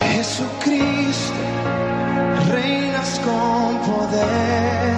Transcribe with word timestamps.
Jesucristo, 0.00 1.34
reinas 2.50 3.20
con 3.20 3.78
poder, 3.92 4.96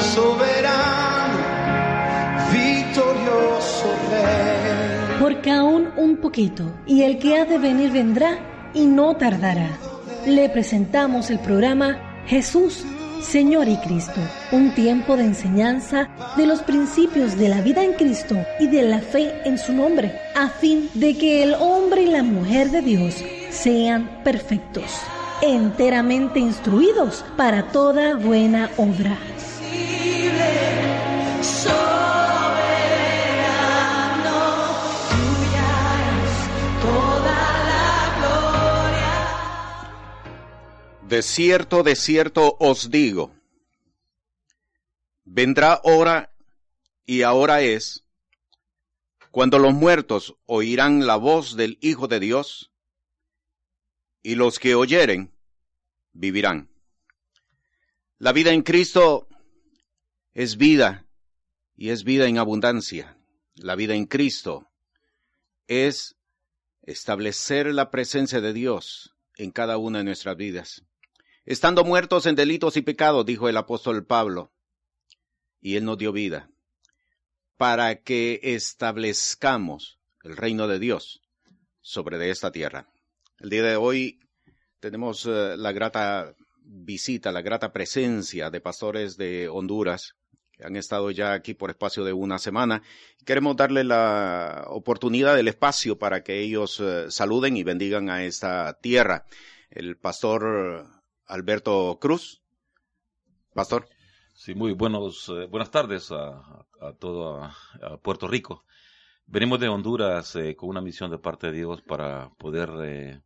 soberano, 0.00 1.38
victorioso 2.52 3.86
Rey. 4.10 5.18
Porque 5.20 5.50
aún 5.50 5.90
un 5.96 6.16
poquito, 6.18 6.72
y 6.86 7.02
el 7.02 7.18
que 7.18 7.36
ha 7.38 7.44
de 7.44 7.58
venir 7.58 7.90
vendrá 7.90 8.38
y 8.74 8.86
no 8.86 9.16
tardará. 9.16 9.70
Le 10.26 10.48
presentamos 10.48 11.30
el 11.30 11.40
programa 11.40 12.24
Jesús, 12.26 12.84
Señor 13.22 13.68
y 13.68 13.76
Cristo, 13.76 14.20
un 14.50 14.74
tiempo 14.74 15.16
de 15.16 15.24
enseñanza 15.24 16.08
de 16.36 16.46
los 16.46 16.62
principios 16.62 17.36
de 17.36 17.48
la 17.48 17.60
vida 17.60 17.84
en 17.84 17.92
Cristo 17.92 18.36
y 18.58 18.66
de 18.66 18.82
la 18.82 19.00
fe 19.00 19.32
en 19.44 19.58
su 19.58 19.72
nombre, 19.72 20.18
a 20.34 20.48
fin 20.48 20.88
de 20.94 21.16
que 21.16 21.42
el 21.42 21.54
hombre 21.54 22.02
y 22.02 22.06
la 22.06 22.22
mujer 22.22 22.70
de 22.70 22.80
Dios 22.80 23.16
sean 23.50 24.22
perfectos, 24.24 24.90
enteramente 25.42 26.40
instruidos 26.40 27.24
para 27.36 27.64
toda 27.64 28.16
buena 28.16 28.70
obra. 28.76 29.18
De 41.10 41.22
cierto, 41.22 41.82
de 41.82 41.96
cierto 41.96 42.56
os 42.60 42.88
digo, 42.88 43.34
vendrá 45.24 45.80
hora 45.82 46.32
y 47.04 47.22
ahora 47.22 47.62
es, 47.62 48.04
cuando 49.32 49.58
los 49.58 49.74
muertos 49.74 50.36
oirán 50.46 51.08
la 51.08 51.16
voz 51.16 51.56
del 51.56 51.78
Hijo 51.80 52.06
de 52.06 52.20
Dios, 52.20 52.70
y 54.22 54.36
los 54.36 54.60
que 54.60 54.76
oyeren 54.76 55.34
vivirán. 56.12 56.70
La 58.18 58.30
vida 58.32 58.52
en 58.52 58.62
Cristo 58.62 59.26
es 60.32 60.58
vida 60.58 61.08
y 61.74 61.88
es 61.88 62.04
vida 62.04 62.28
en 62.28 62.38
abundancia. 62.38 63.18
La 63.56 63.74
vida 63.74 63.96
en 63.96 64.06
Cristo 64.06 64.70
es 65.66 66.14
establecer 66.82 67.74
la 67.74 67.90
presencia 67.90 68.40
de 68.40 68.52
Dios 68.52 69.16
en 69.34 69.50
cada 69.50 69.76
una 69.76 69.98
de 69.98 70.04
nuestras 70.04 70.36
vidas. 70.36 70.84
Estando 71.50 71.82
muertos 71.82 72.26
en 72.26 72.36
delitos 72.36 72.76
y 72.76 72.80
pecados, 72.80 73.26
dijo 73.26 73.48
el 73.48 73.56
apóstol 73.56 74.06
Pablo, 74.06 74.52
y 75.60 75.74
él 75.74 75.84
nos 75.84 75.98
dio 75.98 76.12
vida, 76.12 76.48
para 77.56 78.02
que 78.02 78.38
establezcamos 78.40 79.98
el 80.22 80.36
reino 80.36 80.68
de 80.68 80.78
Dios 80.78 81.22
sobre 81.80 82.18
de 82.18 82.30
esta 82.30 82.52
tierra. 82.52 82.86
El 83.40 83.50
día 83.50 83.64
de 83.64 83.74
hoy 83.74 84.20
tenemos 84.78 85.26
uh, 85.26 85.56
la 85.56 85.72
grata 85.72 86.36
visita, 86.62 87.32
la 87.32 87.42
grata 87.42 87.72
presencia 87.72 88.48
de 88.48 88.60
pastores 88.60 89.16
de 89.16 89.48
Honduras 89.48 90.14
que 90.52 90.64
han 90.64 90.76
estado 90.76 91.10
ya 91.10 91.32
aquí 91.32 91.54
por 91.54 91.70
espacio 91.70 92.04
de 92.04 92.12
una 92.12 92.38
semana. 92.38 92.84
Queremos 93.26 93.56
darle 93.56 93.82
la 93.82 94.66
oportunidad, 94.68 95.36
el 95.36 95.48
espacio 95.48 95.98
para 95.98 96.22
que 96.22 96.38
ellos 96.38 96.78
uh, 96.78 97.10
saluden 97.10 97.56
y 97.56 97.64
bendigan 97.64 98.08
a 98.08 98.22
esta 98.22 98.78
tierra. 98.80 99.24
El 99.68 99.96
pastor 99.96 100.99
Alberto 101.30 101.98
Cruz. 102.00 102.42
Pastor. 103.54 103.88
Sí, 104.32 104.54
muy 104.54 104.72
buenos, 104.72 105.28
eh, 105.28 105.46
buenas 105.46 105.70
tardes 105.70 106.10
a, 106.12 106.66
todo 106.98 107.42
a, 107.42 107.96
Puerto 108.02 108.26
Rico. 108.26 108.64
Venimos 109.26 109.60
de 109.60 109.68
Honduras 109.68 110.34
eh, 110.36 110.56
con 110.56 110.68
una 110.68 110.80
misión 110.80 111.10
de 111.10 111.18
parte 111.18 111.48
de 111.48 111.58
Dios 111.58 111.82
para 111.82 112.30
poder 112.30 112.70
eh, 112.82 113.20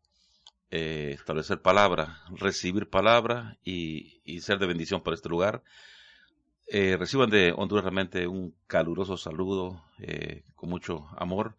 eh, 0.71 1.13
establecer 1.15 1.63
palabra, 1.63 2.23
recibir 2.31 2.91
palabra 2.91 3.59
y, 3.65 4.21
y, 4.25 4.41
ser 4.41 4.59
de 4.59 4.67
bendición 4.67 5.03
para 5.03 5.15
este 5.15 5.29
lugar. 5.29 5.63
Reciban 6.67 7.31
de 7.31 7.53
Honduras 7.57 7.85
realmente 7.85 8.27
un 8.27 8.55
caluroso 8.67 9.19
saludo 9.19 9.85
con 10.55 10.71
mucho 10.71 11.07
amor 11.19 11.57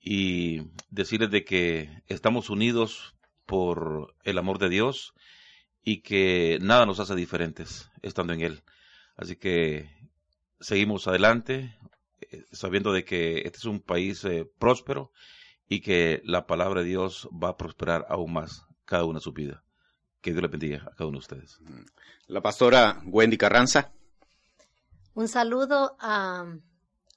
y 0.00 0.62
decirles 0.88 1.30
de 1.32 1.44
que 1.44 2.02
estamos 2.06 2.48
unidos 2.48 3.16
por 3.44 4.14
el 4.22 4.38
amor 4.38 4.58
de 4.58 4.68
Dios 4.68 5.14
y 5.84 6.00
que 6.00 6.58
nada 6.62 6.86
nos 6.86 6.98
hace 6.98 7.14
diferentes 7.14 7.90
estando 8.02 8.32
en 8.32 8.40
Él. 8.40 8.64
Así 9.16 9.36
que 9.36 9.90
seguimos 10.58 11.06
adelante, 11.06 11.76
eh, 12.20 12.44
sabiendo 12.52 12.92
de 12.92 13.04
que 13.04 13.42
este 13.44 13.58
es 13.58 13.64
un 13.66 13.80
país 13.80 14.24
eh, 14.24 14.50
próspero 14.58 15.12
y 15.68 15.80
que 15.80 16.22
la 16.24 16.46
palabra 16.46 16.80
de 16.80 16.88
Dios 16.88 17.28
va 17.30 17.50
a 17.50 17.56
prosperar 17.56 18.06
aún 18.08 18.32
más 18.32 18.66
cada 18.84 19.04
una 19.04 19.18
de 19.18 19.24
su 19.24 19.32
vida. 19.32 19.62
Que 20.20 20.30
Dios 20.30 20.42
le 20.42 20.48
bendiga 20.48 20.78
a 20.78 20.94
cada 20.96 21.06
uno 21.06 21.18
de 21.18 21.22
ustedes. 21.22 21.60
La 22.26 22.40
pastora 22.40 23.02
Wendy 23.04 23.36
Carranza. 23.36 23.92
Un 25.12 25.28
saludo 25.28 25.96
a, 26.00 26.46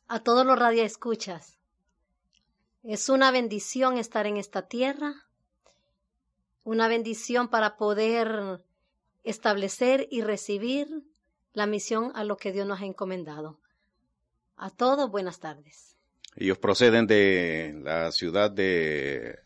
a 0.10 0.20
todos 0.20 0.46
los 0.46 0.60
radioescuchas. 0.60 1.58
Es 2.84 3.08
una 3.10 3.32
bendición 3.32 3.98
estar 3.98 4.28
en 4.28 4.38
esta 4.38 4.68
tierra 4.68 5.27
una 6.68 6.90
bendición 6.90 7.48
para 7.48 7.78
poder 7.78 8.62
establecer 9.24 10.06
y 10.12 10.20
recibir 10.20 11.02
la 11.54 11.66
misión 11.66 12.12
a 12.14 12.26
lo 12.26 12.36
que 12.36 12.52
Dios 12.52 12.68
nos 12.68 12.82
ha 12.82 12.86
encomendado. 12.86 13.58
A 14.58 14.70
todos, 14.70 15.10
buenas 15.10 15.40
tardes. 15.40 15.96
Ellos 16.36 16.58
proceden 16.58 17.08
de 17.08 17.80
la 17.84 18.12
ciudad 18.12 18.52
de 18.52 19.40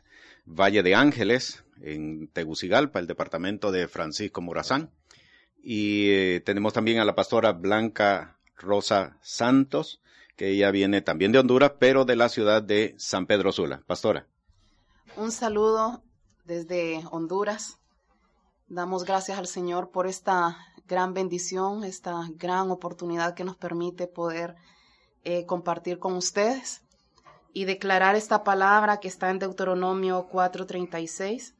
Valle 0.45 0.81
de 0.81 0.95
Ángeles, 0.95 1.63
en 1.79 2.27
Tegucigalpa, 2.27 2.97
el 2.97 3.05
departamento 3.05 3.71
de 3.71 3.87
Francisco 3.87 4.41
Morazán. 4.41 4.89
Y 5.61 6.09
eh, 6.09 6.41
tenemos 6.43 6.73
también 6.73 6.97
a 6.97 7.05
la 7.05 7.13
pastora 7.13 7.51
Blanca 7.51 8.39
Rosa 8.57 9.19
Santos, 9.21 10.01
que 10.35 10.49
ella 10.49 10.71
viene 10.71 11.03
también 11.03 11.31
de 11.31 11.37
Honduras, 11.37 11.73
pero 11.77 12.03
de 12.03 12.15
la 12.15 12.29
ciudad 12.29 12.63
de 12.63 12.95
San 12.97 13.27
Pedro 13.27 13.51
Sula. 13.51 13.83
Pastora. 13.85 14.25
Un 15.17 15.31
saludo 15.31 16.03
desde 16.51 17.01
Honduras. 17.11 17.77
Damos 18.67 19.05
gracias 19.05 19.39
al 19.39 19.47
Señor 19.47 19.89
por 19.89 20.05
esta 20.05 20.57
gran 20.85 21.13
bendición, 21.13 21.85
esta 21.85 22.27
gran 22.35 22.71
oportunidad 22.71 23.35
que 23.35 23.45
nos 23.45 23.55
permite 23.55 24.05
poder 24.05 24.57
eh, 25.23 25.45
compartir 25.45 25.97
con 25.97 26.13
ustedes 26.13 26.81
y 27.53 27.63
declarar 27.63 28.17
esta 28.17 28.43
palabra 28.43 28.99
que 28.99 29.07
está 29.07 29.29
en 29.29 29.39
Deuteronomio 29.39 30.27
4:36. 30.29 31.53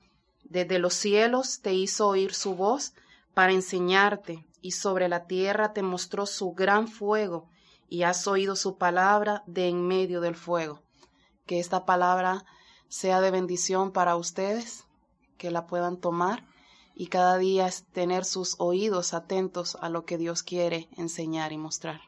Desde 0.44 0.78
los 0.78 0.94
cielos 0.94 1.62
te 1.62 1.74
hizo 1.74 2.10
oír 2.10 2.34
su 2.34 2.56
voz 2.56 2.94
para 3.34 3.54
enseñarte 3.54 4.46
y 4.60 4.72
sobre 4.72 5.08
la 5.08 5.26
tierra 5.26 5.72
te 5.72 5.84
mostró 5.84 6.26
su 6.26 6.52
gran 6.52 6.90
fuego 6.90 7.48
y 7.88 8.04
has 8.04 8.28
oído 8.28 8.58
su 8.58 8.78
palabra 8.78 9.44
de 9.48 9.70
en 9.70 9.88
medio 9.88 10.20
del 10.20 10.36
fuego. 10.36 10.82
Que 11.46 11.62
esta 11.62 11.86
palabra 11.86 12.44
sea 12.92 13.22
de 13.22 13.32
bendición 13.32 13.94
para 13.94 14.18
ustedes, 14.18 14.84
que 15.38 15.50
la 15.50 15.66
puedan 15.66 15.98
tomar 15.98 16.46
y 16.94 17.08
cada 17.08 17.38
día 17.38 17.70
tener 17.94 18.26
sus 18.26 18.56
oídos 18.60 19.14
atentos 19.14 19.78
a 19.80 19.88
lo 19.88 20.06
que 20.06 20.18
Dios 20.18 20.44
quiere 20.44 20.90
enseñar 20.98 21.54
y 21.54 21.58
mostrar. 21.58 22.02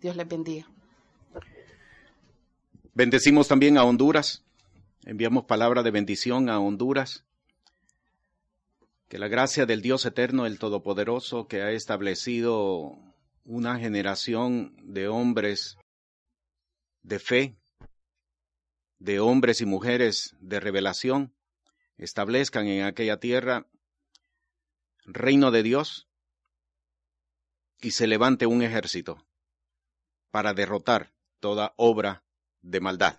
Dios 0.00 0.16
les 0.16 0.26
bendiga. 0.26 0.66
Bendecimos 2.94 3.48
también 3.48 3.76
a 3.76 3.84
Honduras. 3.84 4.42
Enviamos 5.04 5.44
palabra 5.44 5.82
de 5.82 5.90
bendición 5.90 6.48
a 6.48 6.58
Honduras. 6.58 7.22
Que 9.08 9.18
la 9.18 9.28
gracia 9.28 9.66
del 9.66 9.82
Dios 9.82 10.06
eterno, 10.06 10.46
el 10.46 10.58
Todopoderoso, 10.58 11.48
que 11.48 11.60
ha 11.60 11.70
establecido 11.70 12.98
una 13.44 13.78
generación 13.78 14.74
de 14.82 15.06
hombres 15.06 15.76
de 17.02 17.18
fe, 17.18 17.59
de 19.00 19.18
hombres 19.18 19.60
y 19.60 19.66
mujeres 19.66 20.36
de 20.40 20.60
revelación 20.60 21.34
establezcan 21.98 22.66
en 22.68 22.84
aquella 22.84 23.18
tierra 23.18 23.66
reino 25.04 25.50
de 25.50 25.62
Dios 25.62 26.06
y 27.80 27.90
se 27.92 28.06
levante 28.06 28.46
un 28.46 28.62
ejército 28.62 29.26
para 30.30 30.54
derrotar 30.54 31.12
toda 31.40 31.72
obra 31.76 32.22
de 32.62 32.80
maldad. 32.80 33.18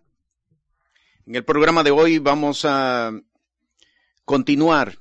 En 1.26 1.36
el 1.36 1.44
programa 1.44 1.84
de 1.84 1.92
hoy 1.92 2.20
vamos 2.20 2.64
a 2.64 3.12
continuar 4.24 5.00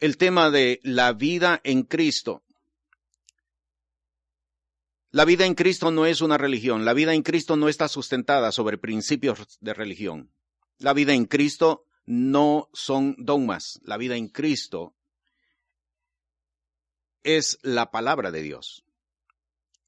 el 0.00 0.16
tema 0.16 0.50
de 0.50 0.80
la 0.82 1.12
vida 1.12 1.60
en 1.62 1.84
Cristo. 1.84 2.42
La 5.14 5.26
vida 5.26 5.44
en 5.44 5.54
Cristo 5.54 5.90
no 5.90 6.06
es 6.06 6.22
una 6.22 6.38
religión, 6.38 6.86
la 6.86 6.94
vida 6.94 7.12
en 7.12 7.22
Cristo 7.22 7.54
no 7.54 7.68
está 7.68 7.86
sustentada 7.86 8.50
sobre 8.50 8.78
principios 8.78 9.58
de 9.60 9.74
religión. 9.74 10.32
La 10.78 10.94
vida 10.94 11.12
en 11.12 11.26
Cristo 11.26 11.84
no 12.06 12.70
son 12.72 13.16
dogmas, 13.18 13.78
la 13.84 13.98
vida 13.98 14.16
en 14.16 14.28
Cristo 14.28 14.94
es 17.22 17.58
la 17.60 17.90
palabra 17.90 18.30
de 18.30 18.40
Dios. 18.40 18.84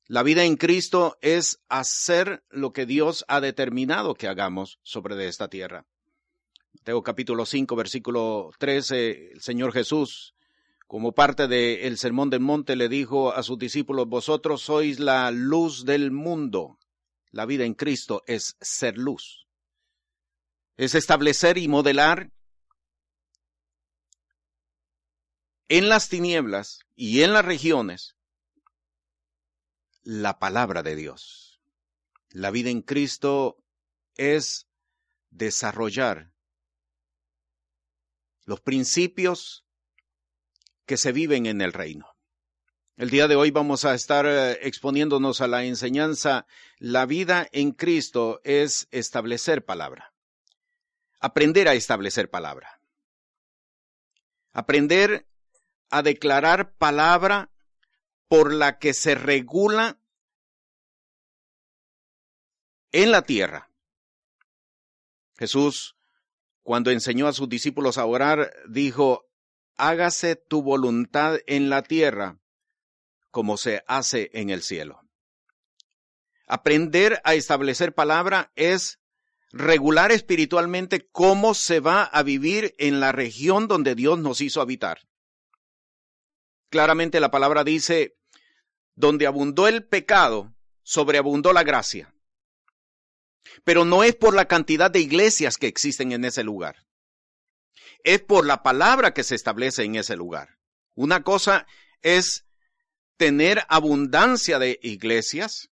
La 0.09 0.23
vida 0.23 0.45
en 0.45 0.59
Cristo 0.59 1.17
es 1.23 1.59
hacer 1.71 2.45
lo 2.51 2.75
que 2.75 2.85
Dios 2.85 3.25
ha 3.27 3.41
determinado 3.41 4.13
que 4.15 4.29
hagamos 4.29 4.79
sobre 4.83 5.27
esta 5.27 5.49
tierra. 5.49 5.87
Mateo 6.75 7.03
capítulo 7.03 7.47
5, 7.47 7.75
versículo 7.75 8.51
13, 8.59 9.33
el 9.33 9.41
Señor 9.41 9.73
Jesús, 9.73 10.35
como 10.87 11.13
parte 11.13 11.49
del 11.49 11.99
Sermón 11.99 12.31
del 12.31 12.41
Monte, 12.41 12.77
le 12.77 12.89
dijo 12.89 13.33
a 13.33 13.43
sus 13.43 13.59
discípulos, 13.59 14.09
vosotros 14.09 14.63
sois 14.63 14.99
la 15.01 15.31
luz 15.31 15.85
del 15.85 16.11
mundo. 16.11 16.79
La 17.31 17.47
vida 17.47 17.65
en 17.65 17.75
Cristo 17.75 18.23
es 18.27 18.57
ser 18.61 18.97
luz. 18.99 19.49
Es 20.77 20.95
establecer 20.95 21.59
y 21.59 21.69
modelar 21.69 22.31
en 25.69 25.89
las 25.89 26.09
tinieblas 26.09 26.81
y 26.95 27.23
en 27.23 27.33
las 27.33 27.45
regiones 27.45 28.17
la 30.03 30.39
palabra 30.39 30.83
de 30.83 30.97
Dios. 30.97 31.61
La 32.31 32.51
vida 32.51 32.71
en 32.71 32.83
Cristo 32.83 33.57
es 34.17 34.69
desarrollar 35.31 36.33
los 38.45 38.61
principios 38.61 39.64
que 40.87 40.97
se 40.97 41.13
viven 41.13 41.47
en 41.47 41.61
el 41.61 41.73
reino. 41.73 42.15
El 42.97 43.11
día 43.11 43.27
de 43.27 43.35
hoy 43.35 43.51
vamos 43.51 43.85
a 43.85 43.95
estar 43.95 44.25
eh, 44.27 44.53
exponiéndonos 44.63 45.41
a 45.41 45.49
la 45.49 45.65
enseñanza, 45.65 46.47
la 46.79 47.07
vida 47.07 47.49
en 47.51 47.73
Cristo 47.73 48.41
es 48.45 48.87
establecer 48.93 49.65
palabra, 49.65 50.13
aprender 51.19 51.69
a 51.69 51.75
establecer 51.75 52.31
palabra, 52.31 52.81
aprender 54.53 55.27
a 55.91 56.03
declarar 56.03 56.73
palabra 56.77 57.51
por 58.29 58.53
la 58.53 58.79
que 58.79 58.95
se 58.95 59.17
regula 59.17 59.99
en 62.93 63.11
la 63.11 63.23
tierra. 63.23 63.71
Jesús, 65.37 65.97
cuando 66.63 66.93
enseñó 66.93 67.27
a 67.27 67.33
sus 67.33 67.49
discípulos 67.49 67.99
a 67.99 68.07
orar, 68.07 68.53
dijo, 68.69 69.27
hágase 69.77 70.37
tu 70.37 70.63
voluntad 70.63 71.39
en 71.47 71.71
la 71.71 71.83
tierra 71.83 72.39
como 73.31 73.57
se 73.57 73.83
hace 73.89 74.31
en 74.33 74.51
el 74.51 74.63
cielo. 74.63 75.01
Aprender 76.47 77.21
a 77.25 77.35
establecer 77.35 77.95
palabra 77.95 78.53
es 78.55 79.01
regular 79.51 80.13
espiritualmente 80.13 81.09
cómo 81.11 81.55
se 81.55 81.81
va 81.81 82.05
a 82.05 82.23
vivir 82.23 82.75
en 82.79 83.01
la 83.01 83.13
región 83.13 83.67
donde 83.67 83.95
Dios 83.95 84.19
nos 84.19 84.41
hizo 84.41 84.61
habitar. 84.61 85.01
Claramente 86.71 87.21
la 87.21 87.31
palabra 87.31 87.65
dice, 87.65 88.17
donde 88.95 89.27
abundó 89.27 89.69
el 89.69 89.85
pecado, 89.85 90.55
sobreabundó 90.83 91.53
la 91.53 91.63
gracia. 91.63 92.15
Pero 93.65 93.85
no 93.85 94.05
es 94.05 94.15
por 94.15 94.35
la 94.35 94.47
cantidad 94.47 94.91
de 94.91 95.01
iglesias 95.01 95.57
que 95.57 95.67
existen 95.67 96.13
en 96.13 96.25
ese 96.25 96.45
lugar. 96.45 96.85
Es 98.05 98.21
por 98.21 98.47
la 98.47 98.63
palabra 98.63 99.13
que 99.13 99.25
se 99.25 99.35
establece 99.35 99.83
en 99.83 99.97
ese 99.97 100.15
lugar. 100.15 100.59
Una 100.95 101.25
cosa 101.25 101.67
es 102.03 102.47
tener 103.17 103.65
abundancia 103.69 104.59
de 104.59 104.79
iglesias, 104.83 105.71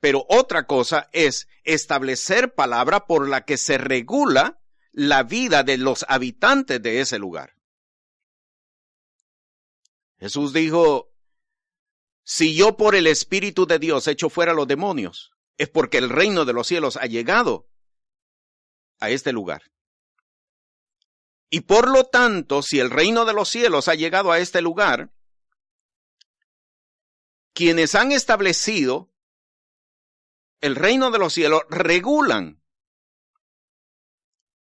pero 0.00 0.26
otra 0.28 0.66
cosa 0.66 1.08
es 1.12 1.46
establecer 1.62 2.54
palabra 2.54 3.06
por 3.06 3.28
la 3.28 3.44
que 3.44 3.56
se 3.56 3.78
regula 3.78 4.60
la 4.90 5.22
vida 5.22 5.62
de 5.62 5.78
los 5.78 6.04
habitantes 6.08 6.82
de 6.82 7.00
ese 7.00 7.18
lugar. 7.18 7.54
Jesús 10.18 10.52
dijo, 10.52 11.12
si 12.24 12.54
yo 12.54 12.76
por 12.76 12.94
el 12.94 13.06
Espíritu 13.06 13.66
de 13.66 13.78
Dios 13.78 14.06
echo 14.06 14.30
fuera 14.30 14.54
los 14.54 14.68
demonios, 14.68 15.32
es 15.58 15.68
porque 15.68 15.98
el 15.98 16.08
reino 16.08 16.44
de 16.44 16.52
los 16.52 16.66
cielos 16.66 16.96
ha 16.96 17.06
llegado 17.06 17.68
a 19.00 19.10
este 19.10 19.32
lugar. 19.32 19.62
Y 21.54 21.60
por 21.60 21.90
lo 21.90 22.04
tanto, 22.04 22.62
si 22.62 22.80
el 22.80 22.88
reino 22.88 23.26
de 23.26 23.34
los 23.34 23.50
cielos 23.50 23.86
ha 23.88 23.94
llegado 23.94 24.32
a 24.32 24.38
este 24.38 24.62
lugar, 24.62 25.12
quienes 27.52 27.94
han 27.94 28.10
establecido 28.10 29.12
el 30.62 30.76
reino 30.76 31.10
de 31.10 31.18
los 31.18 31.34
cielos 31.34 31.60
regulan 31.68 32.62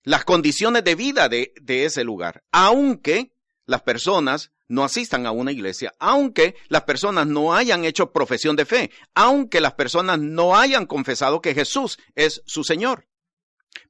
las 0.03 0.25
condiciones 0.25 0.83
de 0.83 0.97
vida 0.97 1.29
de, 1.29 1.53
ese 1.69 2.03
lugar, 2.03 2.43
aunque 2.51 3.33
las 3.65 3.83
personas 3.83 4.51
no 4.67 4.83
asistan 4.83 5.25
a 5.25 5.31
una 5.31 5.53
iglesia, 5.53 5.95
aunque 6.01 6.57
las 6.67 6.83
personas 6.83 7.29
no 7.29 7.55
hayan 7.55 7.85
hecho 7.85 8.11
profesión 8.11 8.57
de 8.57 8.67
fe, 8.67 8.91
aunque 9.15 9.61
las 9.61 9.75
personas 9.75 10.19
no 10.19 10.57
hayan 10.57 10.87
confesado 10.87 11.41
que 11.41 11.55
Jesús 11.55 12.01
es 12.17 12.43
su 12.45 12.65
Señor. 12.65 13.07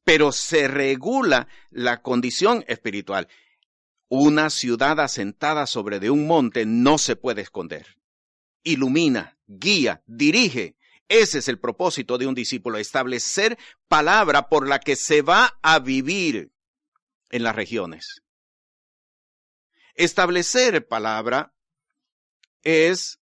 Pero 0.05 0.32
se 0.32 0.69
regula 0.69 1.49
la 1.70 2.02
condición 2.02 2.64
espiritual. 2.69 3.29
Una 4.08 4.50
ciudad 4.50 5.00
asentada 5.00 5.67
sobre 5.67 6.00
de 6.00 6.11
un 6.11 6.26
monte 6.26 6.67
no 6.67 6.99
se 6.99 7.17
puede 7.17 7.43
esconder. 7.43 7.96
Ilumina, 8.62 9.38
guía, 9.46 10.02
dirige. 10.06 10.76
Ese 11.08 11.38
es 11.38 11.49
el 11.49 11.58
propósito 11.58 12.19
de 12.19 12.26
un 12.26 12.34
discípulo, 12.34 12.79
establecer 12.79 13.58
palabra 13.88 14.49
por 14.49 14.69
la 14.69 14.81
que 14.81 14.96
se 14.96 15.23
va 15.23 15.58
a 15.62 15.79
vivir 15.79 16.52
en 17.31 17.43
las 17.43 17.55
regiones. 17.56 18.23
Establecer 19.94 20.87
palabra 20.87 21.55
es 22.62 23.20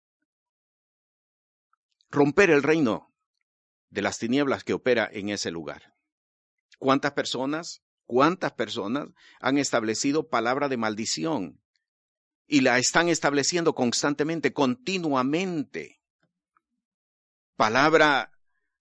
romper 2.09 2.49
el 2.49 2.63
reino 2.63 3.13
de 3.89 4.01
las 4.01 4.17
tinieblas 4.17 4.63
que 4.63 4.73
opera 4.73 5.09
en 5.11 5.29
ese 5.29 5.51
lugar. 5.51 5.94
¿Cuántas 6.79 7.13
personas, 7.13 7.81
cuántas 8.05 8.53
personas 8.53 9.09
han 9.39 9.57
establecido 9.57 10.29
palabra 10.29 10.69
de 10.69 10.77
maldición 10.77 11.61
y 12.47 12.61
la 12.61 12.77
están 12.77 13.09
estableciendo 13.09 13.73
constantemente, 13.73 14.53
continuamente? 14.53 16.01
Palabra 17.55 18.31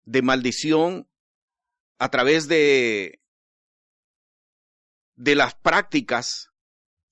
de 0.05 0.23
maldición 0.23 1.09
a 1.99 2.11
través 2.11 2.49
de 2.49 3.23
de 5.15 5.37
las 5.37 5.55
prácticas 5.55 6.51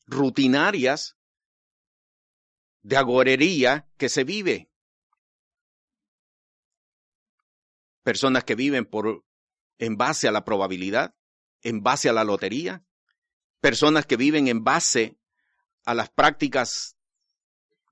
rutinarias 0.07 1.17
de 2.83 2.97
agorería 2.97 3.89
que 3.97 4.09
se 4.09 4.25
vive. 4.25 4.71
Personas 8.03 8.45
que 8.45 8.55
viven 8.55 8.87
por 8.87 9.25
en 9.81 9.97
base 9.97 10.29
a 10.29 10.33
la 10.33 10.45
probabilidad, 10.45 11.15
en 11.63 11.83
base 11.83 12.09
a 12.09 12.13
la 12.13 12.23
lotería, 12.23 12.85
personas 13.61 14.07
que 14.07 14.17
viven 14.17 14.47
en 14.47 14.63
base 14.63 15.17
a 15.85 15.95
las 15.95 16.11
prácticas 16.11 16.97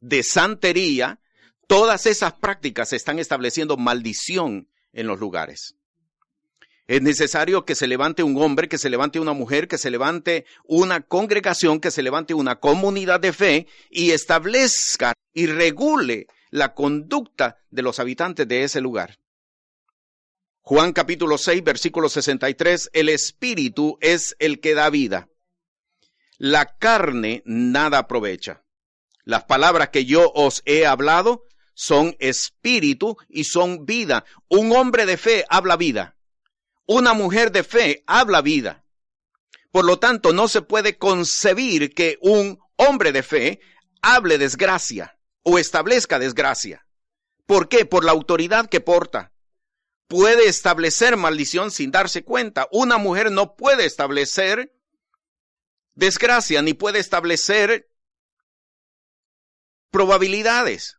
de 0.01 0.23
santería, 0.23 1.19
todas 1.67 2.07
esas 2.07 2.35
prácticas 2.35 2.93
están 2.93 3.19
estableciendo 3.19 3.77
maldición 3.77 4.69
en 4.93 5.07
los 5.07 5.19
lugares. 5.19 5.75
Es 6.87 7.03
necesario 7.03 7.65
que 7.65 7.75
se 7.75 7.87
levante 7.87 8.23
un 8.23 8.41
hombre, 8.41 8.69
que 8.69 8.79
se 8.79 8.89
levante 8.89 9.19
una 9.19 9.33
mujer, 9.33 9.67
que 9.67 9.77
se 9.77 9.91
levante 9.91 10.45
una 10.65 11.01
congregación, 11.01 11.81
que 11.81 11.91
se 11.91 12.03
levante 12.03 12.33
una 12.33 12.61
comunidad 12.61 13.21
de 13.21 13.33
fe 13.33 13.67
y 13.91 14.11
establezca 14.11 15.15
y 15.33 15.47
regule 15.47 16.27
la 16.51 16.75
conducta 16.75 17.59
de 17.71 17.83
los 17.83 17.99
habitantes 17.99 18.47
de 18.47 18.63
ese 18.63 18.81
lugar. 18.81 19.19
Juan 20.69 20.93
capítulo 20.93 21.39
6, 21.39 21.65
versículo 21.65 22.11
63, 22.11 22.91
el 22.93 23.09
espíritu 23.09 23.97
es 24.03 24.37
el 24.39 24.61
que 24.61 24.75
da 24.75 24.91
vida. 24.91 25.31
La 26.37 26.77
carne 26.77 27.43
nada 27.47 27.97
aprovecha. 27.97 28.67
Las 29.25 29.45
palabras 29.45 29.89
que 29.89 30.05
yo 30.05 30.31
os 30.35 30.61
he 30.67 30.85
hablado 30.85 31.47
son 31.73 32.17
espíritu 32.19 33.17
y 33.31 33.45
son 33.45 33.87
vida. 33.87 34.27
Un 34.49 34.77
hombre 34.77 35.07
de 35.07 35.17
fe 35.17 35.47
habla 35.49 35.79
vida. 35.79 36.19
Una 36.85 37.15
mujer 37.15 37.51
de 37.51 37.65
fe 37.65 38.05
habla 38.07 38.43
vida. 38.43 38.85
Por 39.73 39.87
lo 39.87 39.99
tanto, 39.99 40.35
no 40.35 40.49
se 40.49 40.61
puede 40.61 40.99
concebir 40.99 41.95
que 41.95 42.19
un 42.21 42.59
hombre 42.77 43.13
de 43.13 43.23
fe 43.23 43.61
hable 44.03 44.37
desgracia 44.37 45.19
o 45.45 45.59
establezca 45.59 46.19
desgracia. 46.19 46.85
¿Por 47.47 47.71
qué? 47.71 47.87
Por 47.87 48.05
la 48.05 48.13
autoridad 48.13 48.69
que 48.69 48.83
porta, 48.83 49.33
puede 50.09 50.49
establecer 50.49 51.17
maldición 51.17 51.71
sin 51.71 51.91
darse 51.91 52.25
cuenta. 52.25 52.67
Una 52.73 52.99
mujer 52.99 53.31
no 53.31 53.55
puede 53.55 53.85
establecer 53.85 54.75
desgracia 55.95 56.63
ni 56.63 56.75
puede 56.75 56.99
establecer 56.99 57.91
probabilidades 59.91 60.99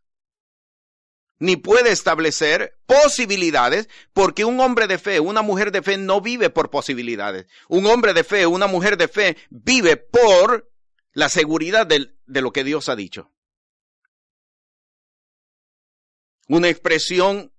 ni 1.40 1.56
puede 1.56 1.90
establecer 1.90 2.78
posibilidades, 2.86 3.88
porque 4.12 4.44
un 4.44 4.60
hombre 4.60 4.86
de 4.86 4.98
fe, 4.98 5.20
una 5.20 5.40
mujer 5.40 5.72
de 5.72 5.82
fe 5.82 5.96
no 5.96 6.20
vive 6.20 6.50
por 6.50 6.70
posibilidades. 6.70 7.46
Un 7.66 7.86
hombre 7.86 8.12
de 8.12 8.24
fe, 8.24 8.46
una 8.46 8.66
mujer 8.66 8.98
de 8.98 9.08
fe 9.08 9.38
vive 9.48 9.96
por 9.96 10.70
la 11.12 11.30
seguridad 11.30 11.86
de, 11.86 12.14
de 12.26 12.42
lo 12.42 12.52
que 12.52 12.62
Dios 12.62 12.90
ha 12.90 12.94
dicho. 12.94 13.32
Una 16.46 16.68
expresión, 16.68 17.52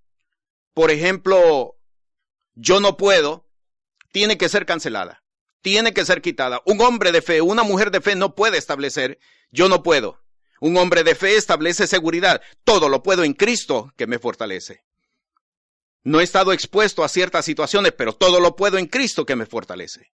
por 0.74 0.92
ejemplo, 0.92 1.76
yo 2.56 2.80
no 2.80 2.98
puedo, 2.98 3.48
tiene 4.12 4.38
que 4.38 4.50
ser 4.50 4.66
cancelada, 4.66 5.24
tiene 5.62 5.94
que 5.94 6.06
ser 6.06 6.22
quitada. 6.22 6.62
Un 6.66 6.82
hombre 6.82 7.12
de 7.12 7.22
fe, 7.22 7.42
una 7.42 7.64
mujer 7.64 7.92
de 7.92 8.02
fe 8.02 8.16
no 8.16 8.36
puede 8.36 8.58
establecer, 8.58 9.20
yo 9.52 9.70
no 9.70 9.84
puedo. 9.84 10.22
Un 10.60 10.78
hombre 10.78 11.04
de 11.04 11.16
fe 11.16 11.36
establece 11.36 11.88
seguridad. 11.88 12.42
Todo 12.64 12.88
lo 12.88 13.02
puedo 13.02 13.24
en 13.24 13.34
Cristo 13.34 13.92
que 13.98 14.06
me 14.06 14.20
fortalece. 14.20 14.84
No 16.04 16.20
he 16.20 16.24
estado 16.24 16.54
expuesto 16.54 17.04
a 17.04 17.10
ciertas 17.10 17.46
situaciones, 17.46 17.94
pero 17.94 18.14
todo 18.14 18.40
lo 18.40 18.56
puedo 18.56 18.78
en 18.78 18.86
Cristo 18.86 19.26
que 19.26 19.36
me 19.36 19.46
fortalece. 19.46 20.12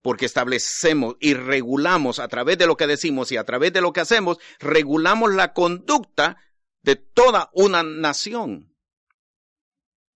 Porque 0.00 0.26
establecemos 0.26 1.16
y 1.20 1.34
regulamos 1.34 2.18
a 2.18 2.28
través 2.28 2.58
de 2.58 2.66
lo 2.66 2.76
que 2.76 2.86
decimos 2.86 3.30
y 3.30 3.36
a 3.36 3.44
través 3.44 3.72
de 3.72 3.80
lo 3.80 3.92
que 3.92 4.00
hacemos, 4.00 4.38
regulamos 4.58 5.32
la 5.34 5.52
conducta 5.52 6.38
de 6.82 6.96
toda 6.96 7.50
una 7.52 7.82
nación. 7.82 8.71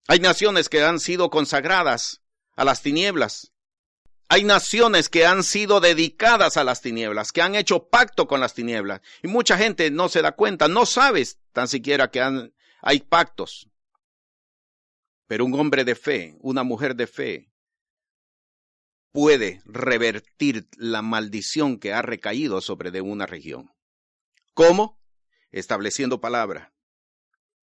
Hay 0.08 0.20
naciones 0.20 0.68
que 0.68 0.82
han 0.82 1.00
sido 1.00 1.30
consagradas 1.30 2.22
a 2.54 2.64
las 2.64 2.82
tinieblas, 2.82 3.52
hay 4.28 4.42
naciones 4.42 5.08
que 5.08 5.24
han 5.24 5.44
sido 5.44 5.80
dedicadas 5.80 6.56
a 6.56 6.64
las 6.64 6.82
tinieblas, 6.82 7.30
que 7.30 7.42
han 7.42 7.54
hecho 7.54 7.88
pacto 7.88 8.26
con 8.26 8.40
las 8.40 8.54
tinieblas. 8.54 9.00
Y 9.22 9.28
mucha 9.28 9.56
gente 9.56 9.90
no 9.90 10.08
se 10.08 10.20
da 10.20 10.32
cuenta, 10.32 10.66
no 10.66 10.84
sabes 10.84 11.38
tan 11.52 11.68
siquiera 11.68 12.10
que 12.10 12.50
hay 12.82 13.00
pactos. 13.00 13.68
Pero 15.28 15.44
un 15.44 15.54
hombre 15.54 15.84
de 15.84 15.94
fe, 15.94 16.36
una 16.40 16.64
mujer 16.64 16.96
de 16.96 17.06
fe, 17.06 17.52
puede 19.12 19.62
revertir 19.64 20.68
la 20.76 21.02
maldición 21.02 21.78
que 21.78 21.92
ha 21.92 22.02
recaído 22.02 22.60
sobre 22.60 22.90
de 22.90 23.00
una 23.00 23.26
región. 23.26 23.72
¿Cómo? 24.54 25.00
Estableciendo 25.52 26.20
palabra. 26.20 26.72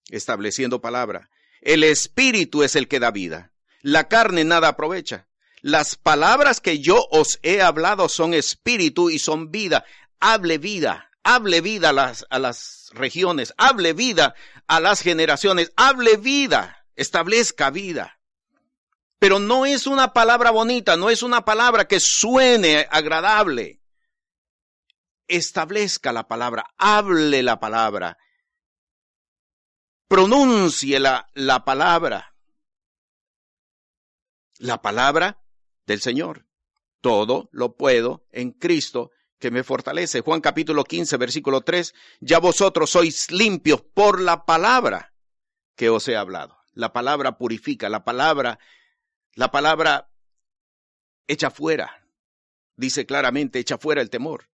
Estableciendo 0.09 0.81
palabra. 0.81 1.29
El 1.63 1.85
espíritu 1.85 2.61
es 2.63 2.75
el 2.75 2.89
que 2.89 2.99
da 2.99 3.11
vida. 3.11 3.53
La 3.81 4.09
carne 4.09 4.43
nada 4.43 4.69
aprovecha. 4.69 5.27
Las 5.61 5.95
palabras 5.95 6.59
que 6.59 6.79
yo 6.79 7.07
os 7.09 7.39
he 7.41 7.61
hablado 7.61 8.09
son 8.09 8.33
espíritu 8.33 9.09
y 9.09 9.17
son 9.17 9.49
vida. 9.49 9.85
Hable 10.19 10.57
vida, 10.57 11.09
hable 11.23 11.61
vida 11.61 11.89
a 11.89 11.93
las, 11.93 12.25
a 12.29 12.37
las 12.37 12.89
regiones, 12.91 13.53
hable 13.57 13.93
vida 13.93 14.35
a 14.67 14.81
las 14.81 15.01
generaciones, 15.01 15.71
hable 15.77 16.17
vida, 16.17 16.85
establezca 16.97 17.69
vida. 17.69 18.19
Pero 19.19 19.39
no 19.39 19.65
es 19.65 19.87
una 19.87 20.11
palabra 20.11 20.51
bonita, 20.51 20.97
no 20.97 21.09
es 21.09 21.23
una 21.23 21.45
palabra 21.45 21.87
que 21.87 22.01
suene 22.01 22.87
agradable. 22.91 23.79
Establezca 25.29 26.11
la 26.11 26.27
palabra, 26.27 26.65
hable 26.77 27.41
la 27.41 27.57
palabra, 27.57 28.17
pronuncie 30.07 30.99
la, 30.99 31.29
la 31.33 31.65
palabra. 31.65 32.35
La 34.59 34.81
palabra 34.81 35.43
del 35.85 36.01
Señor. 36.01 36.45
Todo 37.01 37.49
lo 37.51 37.75
puedo 37.75 38.25
en 38.31 38.51
Cristo 38.51 39.11
que 39.43 39.51
me 39.51 39.65
fortalece. 39.65 40.21
Juan 40.21 40.39
capítulo 40.39 40.85
15, 40.85 41.17
versículo 41.17 41.61
3, 41.61 41.93
ya 42.21 42.39
vosotros 42.39 42.91
sois 42.91 43.29
limpios 43.29 43.81
por 43.81 44.21
la 44.21 44.45
palabra 44.45 45.13
que 45.75 45.89
os 45.89 46.07
he 46.07 46.15
hablado. 46.15 46.57
La 46.71 46.93
palabra 46.93 47.37
purifica, 47.37 47.89
la 47.89 48.05
palabra, 48.05 48.57
la 49.35 49.51
palabra 49.51 50.09
echa 51.27 51.51
fuera, 51.51 52.07
dice 52.77 53.05
claramente, 53.05 53.59
echa 53.59 53.77
fuera 53.77 54.01
el 54.01 54.09
temor, 54.09 54.49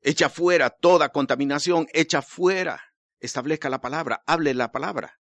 echa 0.00 0.28
fuera 0.28 0.70
toda 0.70 1.08
contaminación, 1.08 1.88
echa 1.92 2.22
fuera, 2.22 2.93
establezca 3.20 3.68
la 3.70 3.80
palabra, 3.80 4.22
hable 4.26 4.54
la 4.54 4.72
palabra. 4.72 5.20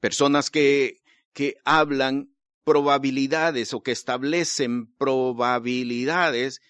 Personas 0.00 0.50
que 0.50 1.02
que 1.32 1.56
hablan 1.64 2.34
probabilidades 2.64 3.74
o 3.74 3.82
que 3.82 3.92
establecen 3.92 4.94
probabilidades, 4.96 6.60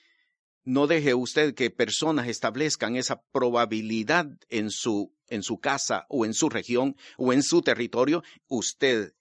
no 0.64 0.86
deje 0.86 1.14
usted 1.14 1.54
que 1.54 1.70
personas 1.70 2.28
establezcan 2.28 2.96
esa 2.96 3.22
probabilidad 3.32 4.26
en 4.48 4.70
su, 4.70 5.14
en 5.28 5.42
su 5.42 5.58
casa 5.58 6.06
o 6.08 6.24
en 6.24 6.34
su 6.34 6.48
región 6.48 6.96
o 7.18 7.32
en 7.32 7.42
su 7.42 7.62
territorio. 7.62 8.22
Usted 8.46 9.14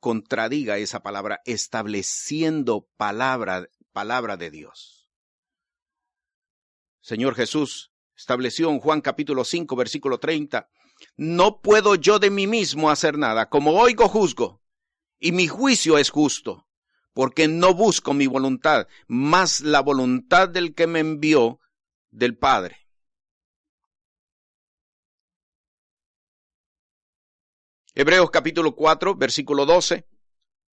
contradiga 0.00 0.78
esa 0.78 1.02
palabra 1.02 1.40
estableciendo 1.44 2.88
palabra, 2.96 3.68
palabra 3.92 4.36
de 4.36 4.50
Dios. 4.50 5.10
Señor 7.00 7.34
Jesús 7.36 7.92
estableció 8.16 8.70
en 8.70 8.80
Juan 8.80 9.00
capítulo 9.00 9.44
5 9.44 9.76
versículo 9.76 10.18
30, 10.18 10.68
no 11.16 11.60
puedo 11.60 11.94
yo 11.94 12.18
de 12.18 12.30
mí 12.30 12.46
mismo 12.46 12.90
hacer 12.90 13.18
nada, 13.18 13.48
como 13.48 13.72
oigo 13.72 14.08
juzgo, 14.08 14.62
y 15.18 15.32
mi 15.32 15.46
juicio 15.46 15.98
es 15.98 16.10
justo, 16.10 16.66
porque 17.12 17.48
no 17.48 17.74
busco 17.74 18.14
mi 18.14 18.26
voluntad, 18.26 18.88
más 19.06 19.60
la 19.60 19.80
voluntad 19.80 20.48
del 20.48 20.74
que 20.74 20.86
me 20.86 21.00
envió 21.00 21.60
del 22.10 22.36
Padre. 22.36 22.86
Hebreos 27.94 28.30
capítulo 28.30 28.74
4, 28.74 29.14
versículo 29.14 29.64
12, 29.64 30.06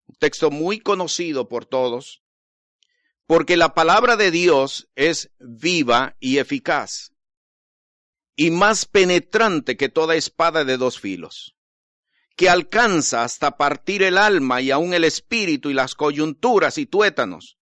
un 0.07 0.15
texto 0.15 0.51
muy 0.51 0.79
conocido 0.81 1.47
por 1.47 1.65
todos, 1.65 2.21
porque 3.25 3.55
la 3.55 3.73
palabra 3.73 4.17
de 4.17 4.29
Dios 4.29 4.89
es 4.95 5.31
viva 5.39 6.17
y 6.19 6.39
eficaz, 6.39 7.12
y 8.35 8.51
más 8.51 8.85
penetrante 8.85 9.77
que 9.77 9.89
toda 9.89 10.15
espada 10.15 10.65
de 10.65 10.77
dos 10.77 10.99
filos 10.99 11.55
que 12.35 12.49
alcanza 12.49 13.23
hasta 13.23 13.57
partir 13.57 14.01
el 14.03 14.17
alma 14.17 14.61
y 14.61 14.71
aun 14.71 14.93
el 14.93 15.03
espíritu 15.03 15.69
y 15.69 15.73
las 15.73 15.95
coyunturas 15.95 16.77
y 16.77 16.85
tuétanos, 16.85 17.57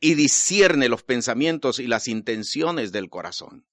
y 0.00 0.14
discierne 0.14 0.88
los 0.88 1.02
pensamientos 1.02 1.78
y 1.78 1.86
las 1.86 2.08
intenciones 2.08 2.92
del 2.92 3.10
corazón. 3.10 3.66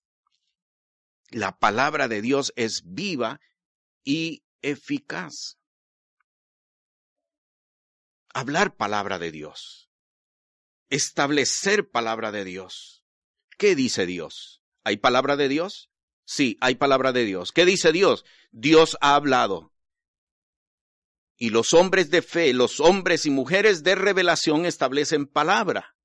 La 1.30 1.58
palabra 1.58 2.08
de 2.08 2.22
Dios 2.22 2.52
es 2.56 2.84
viva 2.86 3.40
y 4.04 4.44
eficaz. 4.62 5.58
Hablar 8.34 8.76
palabra 8.76 9.20
de 9.20 9.32
Dios. 9.32 9.90
Establecer 10.90 11.90
palabra 11.90 12.32
de 12.32 12.44
Dios. 12.44 13.06
¿Qué 13.58 13.76
dice 13.76 14.06
Dios? 14.06 14.62
¿Hay 14.84 14.98
palabra 14.98 15.36
de 15.38 15.48
Dios? 15.48 15.90
Sí, 16.30 16.58
hay 16.60 16.76
palabra 16.76 17.14
de 17.14 17.24
Dios. 17.24 17.54
¿Qué 17.54 17.66
dice 17.66 17.94
Dios? 17.94 18.26
Dios 18.52 18.98
ha 19.00 19.16
hablado. 19.16 19.72
Y 21.38 21.52
los 21.52 21.72
hombres 21.72 22.10
de 22.10 22.22
fe, 22.22 22.54
los 22.54 22.82
hombres 22.82 23.26
y 23.26 23.30
mujeres 23.30 23.82
de 23.82 23.96
revelación 23.96 24.66
establecen 24.66 25.26
palabra. 25.26 25.96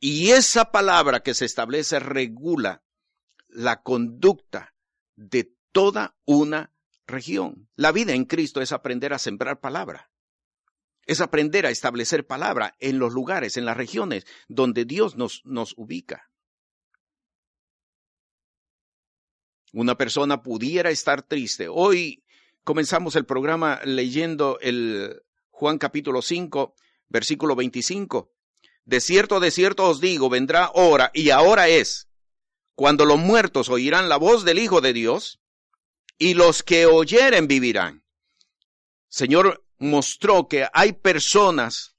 Y 0.00 0.32
esa 0.32 0.72
palabra 0.72 1.20
que 1.20 1.32
se 1.32 1.44
establece 1.44 2.00
regula 2.00 2.82
la 3.46 3.82
conducta 3.82 4.74
de 5.14 5.54
toda 5.70 6.16
una 6.24 6.72
región. 7.06 7.68
La 7.76 7.92
vida 7.92 8.14
en 8.14 8.24
Cristo 8.24 8.60
es 8.60 8.72
aprender 8.72 9.12
a 9.14 9.20
sembrar 9.20 9.60
palabra. 9.60 10.10
Es 11.04 11.20
aprender 11.20 11.66
a 11.66 11.70
establecer 11.70 12.26
palabra 12.26 12.74
en 12.80 12.98
los 12.98 13.12
lugares, 13.12 13.56
en 13.56 13.64
las 13.64 13.76
regiones 13.76 14.26
donde 14.48 14.84
Dios 14.84 15.14
nos, 15.14 15.42
nos 15.44 15.72
ubica. 15.76 16.32
Una 19.76 19.94
persona 19.98 20.42
pudiera 20.42 20.88
estar 20.88 21.20
triste. 21.20 21.68
Hoy 21.68 22.24
comenzamos 22.64 23.14
el 23.14 23.26
programa 23.26 23.78
leyendo 23.84 24.58
el 24.62 25.20
Juan 25.50 25.76
capítulo 25.76 26.22
5, 26.22 26.74
versículo 27.10 27.54
25. 27.54 28.32
De 28.86 29.02
cierto, 29.02 29.38
de 29.38 29.50
cierto 29.50 29.84
os 29.84 30.00
digo, 30.00 30.30
vendrá 30.30 30.70
hora, 30.72 31.10
y 31.12 31.28
ahora 31.28 31.68
es, 31.68 32.08
cuando 32.74 33.04
los 33.04 33.18
muertos 33.18 33.68
oirán 33.68 34.08
la 34.08 34.16
voz 34.16 34.46
del 34.46 34.60
Hijo 34.60 34.80
de 34.80 34.94
Dios, 34.94 35.40
y 36.16 36.32
los 36.32 36.62
que 36.62 36.86
oyeren 36.86 37.46
vivirán. 37.46 38.02
Señor 39.08 39.62
mostró 39.76 40.48
que 40.48 40.66
hay 40.72 40.94
personas 40.94 41.96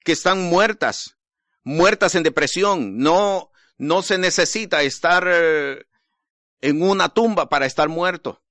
que 0.00 0.10
están 0.10 0.42
muertas, 0.42 1.16
muertas 1.62 2.16
en 2.16 2.24
depresión. 2.24 2.98
No, 2.98 3.52
no 3.78 4.02
se 4.02 4.18
necesita 4.18 4.82
estar 4.82 5.24
eh, 5.30 5.86
en 6.60 6.82
una 6.82 7.08
tumba 7.08 7.48
para 7.48 7.66
estar 7.66 7.88
muerto. 7.88 8.42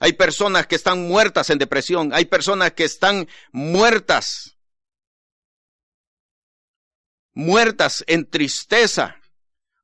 Hay 0.00 0.14
personas 0.14 0.66
que 0.66 0.74
están 0.74 1.06
muertas 1.06 1.50
en 1.50 1.58
depresión, 1.58 2.12
hay 2.12 2.24
personas 2.24 2.72
que 2.72 2.84
están 2.84 3.28
muertas, 3.52 4.58
muertas 7.32 8.04
en 8.06 8.28
tristeza, 8.28 9.20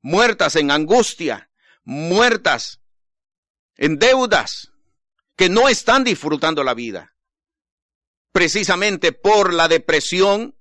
muertas 0.03 0.57
en 0.57 0.71
angustia, 0.71 1.51
muertas 1.85 2.81
en 3.77 3.99
deudas, 3.99 4.71
que 5.37 5.49
no 5.49 5.69
están 5.69 6.05
disfrutando 6.05 6.63
la 6.65 6.75
vida. 6.75 7.15
Precisamente 8.33 9.13
por 9.13 9.55
la 9.55 9.69
depresión, 9.69 10.57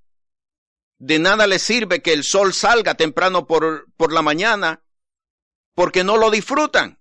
de 0.97 1.19
nada 1.19 1.47
les 1.47 1.61
sirve 1.61 2.01
que 2.01 2.13
el 2.13 2.23
sol 2.23 2.53
salga 2.53 2.95
temprano 2.95 3.45
por, 3.45 3.91
por 3.95 4.13
la 4.13 4.21
mañana, 4.21 4.83
porque 5.79 6.03
no 6.03 6.17
lo 6.17 6.29
disfrutan, 6.29 6.99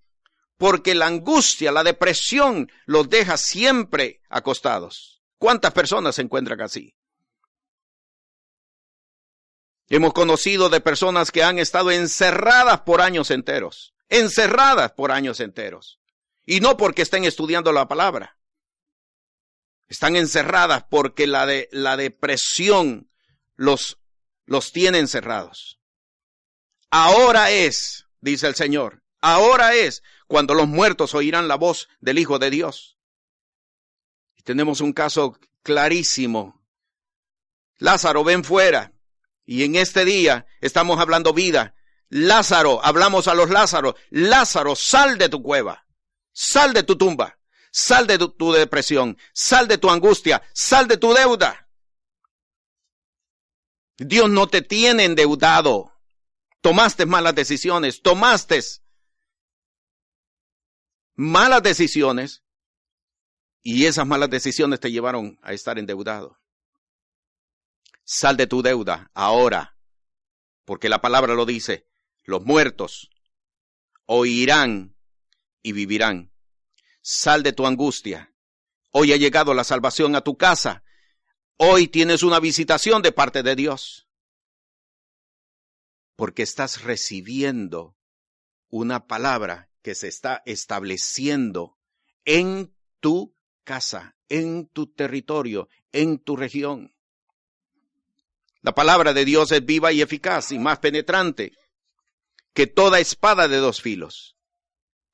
porque 0.57 0.95
la 0.95 1.07
angustia, 1.07 1.73
la 1.73 1.83
depresión 1.83 2.71
los 2.87 3.11
deja 3.11 3.37
siempre 3.37 4.21
acostados. 4.29 5.21
¿Cuántas 5.37 5.73
personas 5.73 6.15
se 6.15 6.23
encuentran 6.23 6.61
así? 6.61 6.95
Hemos 9.89 10.13
conocido 10.13 10.69
de 10.69 10.81
personas 10.81 11.33
que 11.33 11.43
han 11.43 11.59
estado 11.59 11.91
encerradas 11.91 12.83
por 12.83 13.01
años 13.01 13.33
enteros, 13.33 13.97
encerradas 14.09 14.93
por 14.93 15.11
años 15.11 15.41
enteros. 15.41 15.99
Y 16.47 16.61
no 16.61 16.77
porque 16.77 17.03
estén 17.03 17.25
estudiando 17.25 17.73
la 17.73 17.89
palabra. 17.89 18.39
Están 19.89 20.15
encerradas 20.15 20.85
porque 20.89 21.27
la, 21.27 21.47
de, 21.47 21.69
la 21.73 21.97
depresión 21.97 23.11
los, 23.57 23.99
los 24.45 24.71
tiene 24.71 25.01
encerrados. 25.01 25.81
Ahora 26.91 27.51
es, 27.51 28.05
dice 28.21 28.47
el 28.47 28.55
Señor, 28.55 29.03
ahora 29.21 29.75
es 29.75 30.03
cuando 30.27 30.55
los 30.55 30.69
muertos 30.69 31.15
oirán 31.15 31.49
la 31.49 31.57
voz 31.57 31.89
del 32.01 32.19
Hijo 32.19 32.39
de 32.39 32.51
Dios. 32.51 32.99
Y 34.37 34.43
tenemos 34.43 34.81
un 34.81 34.93
caso 34.93 35.39
clarísimo. 35.63 36.65
Lázaro, 37.79 38.25
ven 38.25 38.45
fuera. 38.45 38.93
Y 39.45 39.65
en 39.65 39.77
este 39.77 40.05
día 40.05 40.47
estamos 40.61 41.01
hablando 41.01 41.33
vida. 41.33 41.75
Lázaro, 42.11 42.85
hablamos 42.85 43.29
a 43.29 43.35
los 43.35 43.51
Lázaros. 43.51 43.95
Lázaro, 44.11 44.77
sal 44.77 45.19
de 45.19 45.29
tu 45.29 45.43
cueva. 45.43 45.87
Sal 46.33 46.73
de 46.73 46.83
tu 46.83 46.97
tumba. 46.97 47.39
Sal 47.71 48.07
de 48.07 48.19
tu, 48.19 48.53
depresión. 48.53 49.19
Sal 49.33 49.69
de 49.69 49.79
tu 49.79 49.91
angustia. 49.91 50.43
Sal 50.53 50.89
de 50.89 50.97
tu 50.97 51.13
deuda. 51.13 51.69
Dios 53.99 54.31
no 54.31 54.49
te 54.49 54.63
tiene 54.63 55.05
endeudado. 55.05 55.98
Tomaste 56.61 57.07
malas 57.07 57.35
decisiones. 57.35 58.03
Tomaste 58.03 58.61
malas 61.15 61.63
decisiones. 61.63 62.45
Y 63.63 63.87
esas 63.87 64.07
malas 64.07 64.31
decisiones 64.31 64.81
te 64.81 64.91
llevaron 64.91 65.39
a 65.43 65.53
estar 65.53 65.79
endeudado. 65.79 66.39
Sal 68.05 68.37
de 68.37 68.47
tu 68.47 68.63
deuda 68.63 69.11
ahora, 69.13 69.77
porque 70.65 70.89
la 70.89 71.03
palabra 71.03 71.35
lo 71.35 71.45
dice, 71.45 71.87
los 72.25 72.43
muertos 72.45 73.11
oirán 74.07 74.97
y 75.63 75.73
vivirán. 75.73 76.33
Sal 77.03 77.43
de 77.43 77.53
tu 77.53 77.67
angustia. 77.67 78.35
Hoy 78.91 79.13
ha 79.13 79.17
llegado 79.17 79.53
la 79.53 79.65
salvación 79.65 80.17
a 80.17 80.23
tu 80.23 80.39
casa. 80.39 80.83
Hoy 81.59 81.89
tienes 81.89 82.23
una 82.23 82.41
visitación 82.41 83.03
de 83.03 83.13
parte 83.13 83.43
de 83.43 83.55
Dios. 83.55 84.08
Porque 86.19 86.43
estás 86.43 86.83
recibiendo 86.83 87.95
una 88.71 89.07
palabra 89.07 89.71
que 89.83 89.95
se 89.95 90.09
está 90.09 90.43
estableciendo 90.47 91.79
en 92.25 92.75
tu 92.99 93.37
casa, 93.63 94.17
en 94.29 94.67
tu 94.67 94.89
territorio, 94.89 95.69
en 95.93 96.19
tu 96.19 96.35
región. 96.35 96.93
La 98.63 98.75
palabra 98.75 99.13
de 99.13 99.25
Dios 99.25 99.53
es 99.53 99.65
viva 99.65 99.93
y 99.93 100.03
eficaz 100.03 100.51
y 100.51 100.59
más 100.59 100.81
penetrante 100.81 101.53
que 102.53 102.67
toda 102.67 102.99
espada 102.99 103.47
de 103.47 103.59
dos 103.59 103.81
filos, 103.81 104.37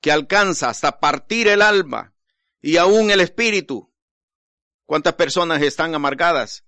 que 0.00 0.10
alcanza 0.10 0.70
hasta 0.70 1.00
partir 1.00 1.48
el 1.48 1.60
alma 1.60 2.14
y 2.62 2.78
aún 2.78 3.10
el 3.10 3.20
espíritu. 3.20 3.92
¿Cuántas 4.86 5.12
personas 5.16 5.60
están 5.60 5.94
amargadas 5.94 6.64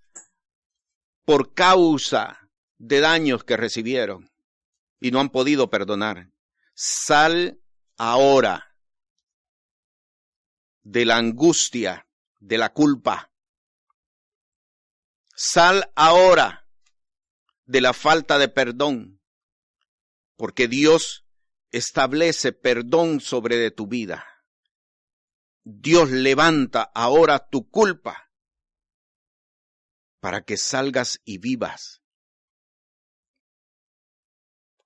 por 1.25 1.55
causa 1.55 2.46
de 2.79 3.01
daños 3.01 3.45
que 3.45 3.57
recibieron 3.57 4.31
y 5.01 5.11
no 5.11 5.21
han 5.21 5.31
podido 5.31 5.71
perdonar? 5.71 6.31
Sal 6.75 7.61
ahora 7.97 8.77
de 10.83 11.05
la 11.05 11.17
angustia, 11.17 12.07
de 12.39 12.59
la 12.59 12.73
culpa. 12.73 13.33
Sal 15.35 15.91
ahora 15.97 16.69
de 17.65 17.81
la 17.81 17.93
falta 17.93 18.39
de 18.39 18.49
perdón, 18.49 19.21
porque 20.37 20.69
Dios 20.69 21.27
establece 21.73 22.53
perdón 22.53 23.21
sobre 23.21 23.57
de 23.57 23.71
tu 23.71 23.87
vida. 23.87 24.25
Dios 25.65 26.11
levanta 26.11 26.83
ahora 26.95 27.49
tu 27.49 27.69
culpa 27.69 28.31
para 30.21 30.43
que 30.43 30.57
salgas 30.57 31.21
y 31.25 31.39
vivas. 31.39 32.03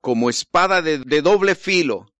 Como 0.00 0.30
espada 0.30 0.82
de, 0.82 0.98
doble 1.22 1.54
filo 1.54 2.12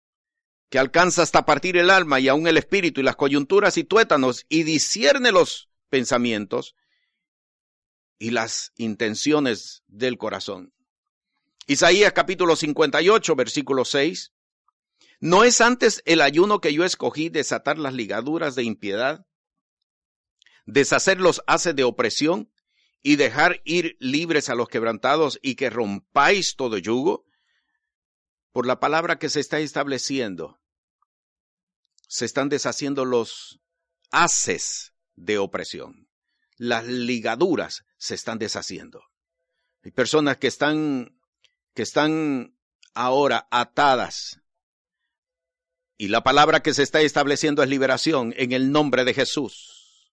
que 0.69 0.79
alcanza 0.79 1.23
hasta 1.23 1.45
partir 1.45 1.77
el 1.77 1.89
alma 1.89 2.19
y 2.19 2.27
aún 2.27 2.47
el 2.47 2.57
espíritu 2.57 3.01
y 3.01 3.03
las 3.03 3.15
coyunturas 3.15 3.77
y 3.77 3.83
tuétanos 3.83 4.45
y 4.47 4.63
discierne 4.63 5.31
los 5.31 5.69
pensamientos, 5.89 6.75
y 8.21 8.29
las 8.29 8.71
intenciones 8.77 9.83
del 9.87 10.19
corazón. 10.19 10.71
Isaías 11.65 12.13
capítulo 12.13 12.55
58, 12.55 13.35
versículo 13.35 13.83
6. 13.83 14.31
¿No 15.19 15.43
es 15.43 15.59
antes 15.59 16.03
el 16.05 16.21
ayuno 16.21 16.61
que 16.61 16.71
yo 16.71 16.85
escogí 16.85 17.29
desatar 17.29 17.79
las 17.79 17.95
ligaduras 17.95 18.53
de 18.53 18.63
impiedad, 18.63 19.25
deshacer 20.67 21.19
los 21.19 21.41
haces 21.47 21.75
de 21.75 21.83
opresión 21.83 22.53
y 23.01 23.15
dejar 23.15 23.59
ir 23.65 23.97
libres 23.99 24.49
a 24.49 24.55
los 24.55 24.69
quebrantados 24.69 25.39
y 25.41 25.55
que 25.55 25.71
rompáis 25.71 26.55
todo 26.55 26.77
yugo? 26.77 27.25
Por 28.51 28.65
la 28.65 28.79
palabra 28.79 29.17
que 29.17 29.29
se 29.29 29.39
está 29.39 29.59
estableciendo, 29.59 30.59
se 32.07 32.25
están 32.25 32.49
deshaciendo 32.49 33.05
los 33.05 33.61
haces 34.11 34.93
de 35.15 35.37
opresión 35.37 36.11
las 36.61 36.85
ligaduras 36.85 37.85
se 37.97 38.13
están 38.13 38.37
deshaciendo. 38.37 39.01
Hay 39.83 39.89
personas 39.89 40.37
que 40.37 40.45
están, 40.45 41.19
que 41.73 41.81
están 41.81 42.55
ahora 42.93 43.47
atadas. 43.49 44.41
Y 45.97 46.09
la 46.09 46.21
palabra 46.21 46.61
que 46.61 46.75
se 46.75 46.83
está 46.83 47.01
estableciendo 47.01 47.63
es 47.63 47.69
liberación 47.69 48.35
en 48.37 48.51
el 48.51 48.71
nombre 48.71 49.05
de 49.05 49.15
Jesús. 49.15 50.13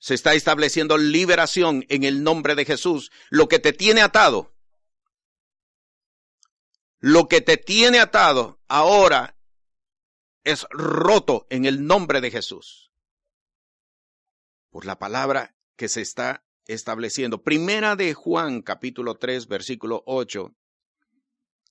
Se 0.00 0.14
está 0.14 0.34
estableciendo 0.34 0.98
liberación 0.98 1.86
en 1.90 2.02
el 2.02 2.24
nombre 2.24 2.56
de 2.56 2.64
Jesús. 2.64 3.12
Lo 3.30 3.46
que 3.46 3.60
te 3.60 3.72
tiene 3.72 4.00
atado, 4.00 4.53
lo 7.06 7.28
que 7.28 7.42
te 7.42 7.58
tiene 7.58 8.00
atado 8.00 8.62
ahora 8.66 9.36
es 10.42 10.66
roto 10.70 11.46
en 11.50 11.66
el 11.66 11.86
nombre 11.86 12.22
de 12.22 12.30
Jesús 12.30 12.90
por 14.70 14.86
la 14.86 14.98
palabra 14.98 15.54
que 15.76 15.90
se 15.90 16.00
está 16.00 16.46
estableciendo. 16.64 17.42
Primera 17.42 17.94
de 17.94 18.14
Juan, 18.14 18.62
capítulo 18.62 19.16
3, 19.16 19.48
versículo 19.48 20.02
8. 20.06 20.56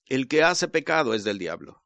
El 0.06 0.28
que 0.28 0.44
hace 0.44 0.68
pecado 0.68 1.14
es 1.14 1.24
del 1.24 1.38
diablo, 1.40 1.82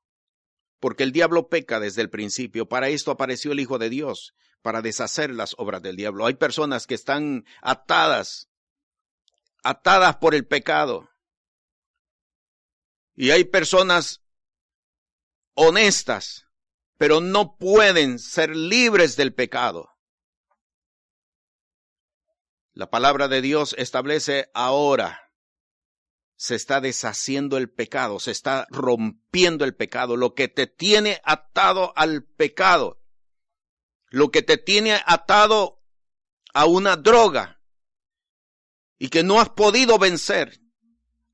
porque 0.78 1.04
el 1.04 1.12
diablo 1.12 1.48
peca 1.48 1.80
desde 1.80 2.02
el 2.02 2.10
principio. 2.10 2.68
Para 2.68 2.90
esto 2.90 3.12
apareció 3.12 3.52
el 3.52 3.60
Hijo 3.60 3.78
de 3.78 3.88
Dios, 3.88 4.34
para 4.60 4.82
deshacer 4.82 5.30
las 5.30 5.54
obras 5.56 5.80
del 5.80 5.96
diablo. 5.96 6.26
Hay 6.26 6.34
personas 6.34 6.86
que 6.86 6.96
están 6.96 7.46
atadas, 7.62 8.50
atadas 9.62 10.16
por 10.16 10.34
el 10.34 10.46
pecado. 10.46 11.08
Y 13.20 13.32
hay 13.32 13.42
personas 13.42 14.22
honestas, 15.54 16.46
pero 16.98 17.20
no 17.20 17.56
pueden 17.56 18.20
ser 18.20 18.54
libres 18.54 19.16
del 19.16 19.34
pecado. 19.34 19.90
La 22.74 22.90
palabra 22.90 23.26
de 23.26 23.42
Dios 23.42 23.74
establece 23.76 24.52
ahora. 24.54 25.32
Se 26.36 26.54
está 26.54 26.80
deshaciendo 26.80 27.56
el 27.56 27.68
pecado, 27.68 28.20
se 28.20 28.30
está 28.30 28.68
rompiendo 28.70 29.64
el 29.64 29.74
pecado, 29.74 30.16
lo 30.16 30.34
que 30.34 30.46
te 30.46 30.68
tiene 30.68 31.20
atado 31.24 31.92
al 31.96 32.22
pecado, 32.22 33.02
lo 34.10 34.30
que 34.30 34.42
te 34.42 34.58
tiene 34.58 35.02
atado 35.06 35.82
a 36.54 36.66
una 36.66 36.94
droga 36.94 37.60
y 38.96 39.08
que 39.08 39.24
no 39.24 39.40
has 39.40 39.48
podido 39.48 39.98
vencer, 39.98 40.60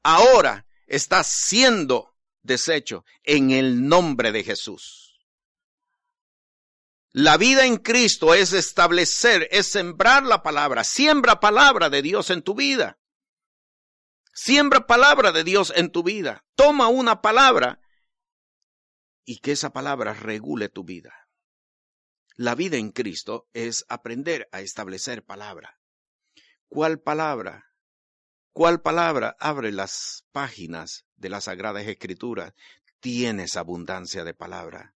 ahora 0.03 0.64
está 0.87 1.23
siendo 1.25 2.15
deshecho 2.43 3.05
en 3.23 3.51
el 3.51 3.87
nombre 3.89 4.33
de 4.33 4.45
Jesús. 4.45 5.05
La 7.13 7.37
vida 7.37 7.65
en 7.65 7.77
Cristo 7.77 8.35
es 8.35 8.53
establecer, 8.53 9.49
es 9.53 9.69
sembrar 9.69 10.25
la 10.25 10.43
palabra. 10.43 10.83
Siembra 10.83 11.39
palabra 11.39 11.89
de 11.89 12.03
Dios 12.03 12.31
en 12.31 12.43
tu 12.43 12.55
vida. 12.55 12.99
Siembra 14.33 14.89
palabra 14.89 15.31
de 15.31 15.45
Dios 15.45 15.73
en 15.77 15.91
tu 15.91 16.03
vida. 16.03 16.45
Toma 16.57 16.89
una 16.89 17.23
palabra 17.23 17.81
y 19.25 19.39
que 19.39 19.53
esa 19.53 19.73
palabra 19.73 20.13
regule 20.13 20.69
tu 20.69 20.83
vida. 20.83 21.29
La 22.35 22.57
vida 22.57 22.79
en 22.79 22.91
Cristo 22.91 23.49
es 23.53 23.87
aprender 23.89 24.49
a 24.51 24.61
establecer 24.61 25.25
palabra. 25.25 25.79
¿Cuál 26.67 27.01
palabra? 27.01 27.74
¿Cuál 28.55 28.83
palabra 28.83 29.37
abre 29.41 29.73
las 29.73 30.27
páginas 30.31 31.05
de 31.17 31.29
las 31.29 31.45
Sagradas 31.45 31.89
Escrituras? 31.89 32.55
Tienes 33.01 33.57
abundancia 33.57 34.23
de 34.23 34.33
palabra. 34.33 34.95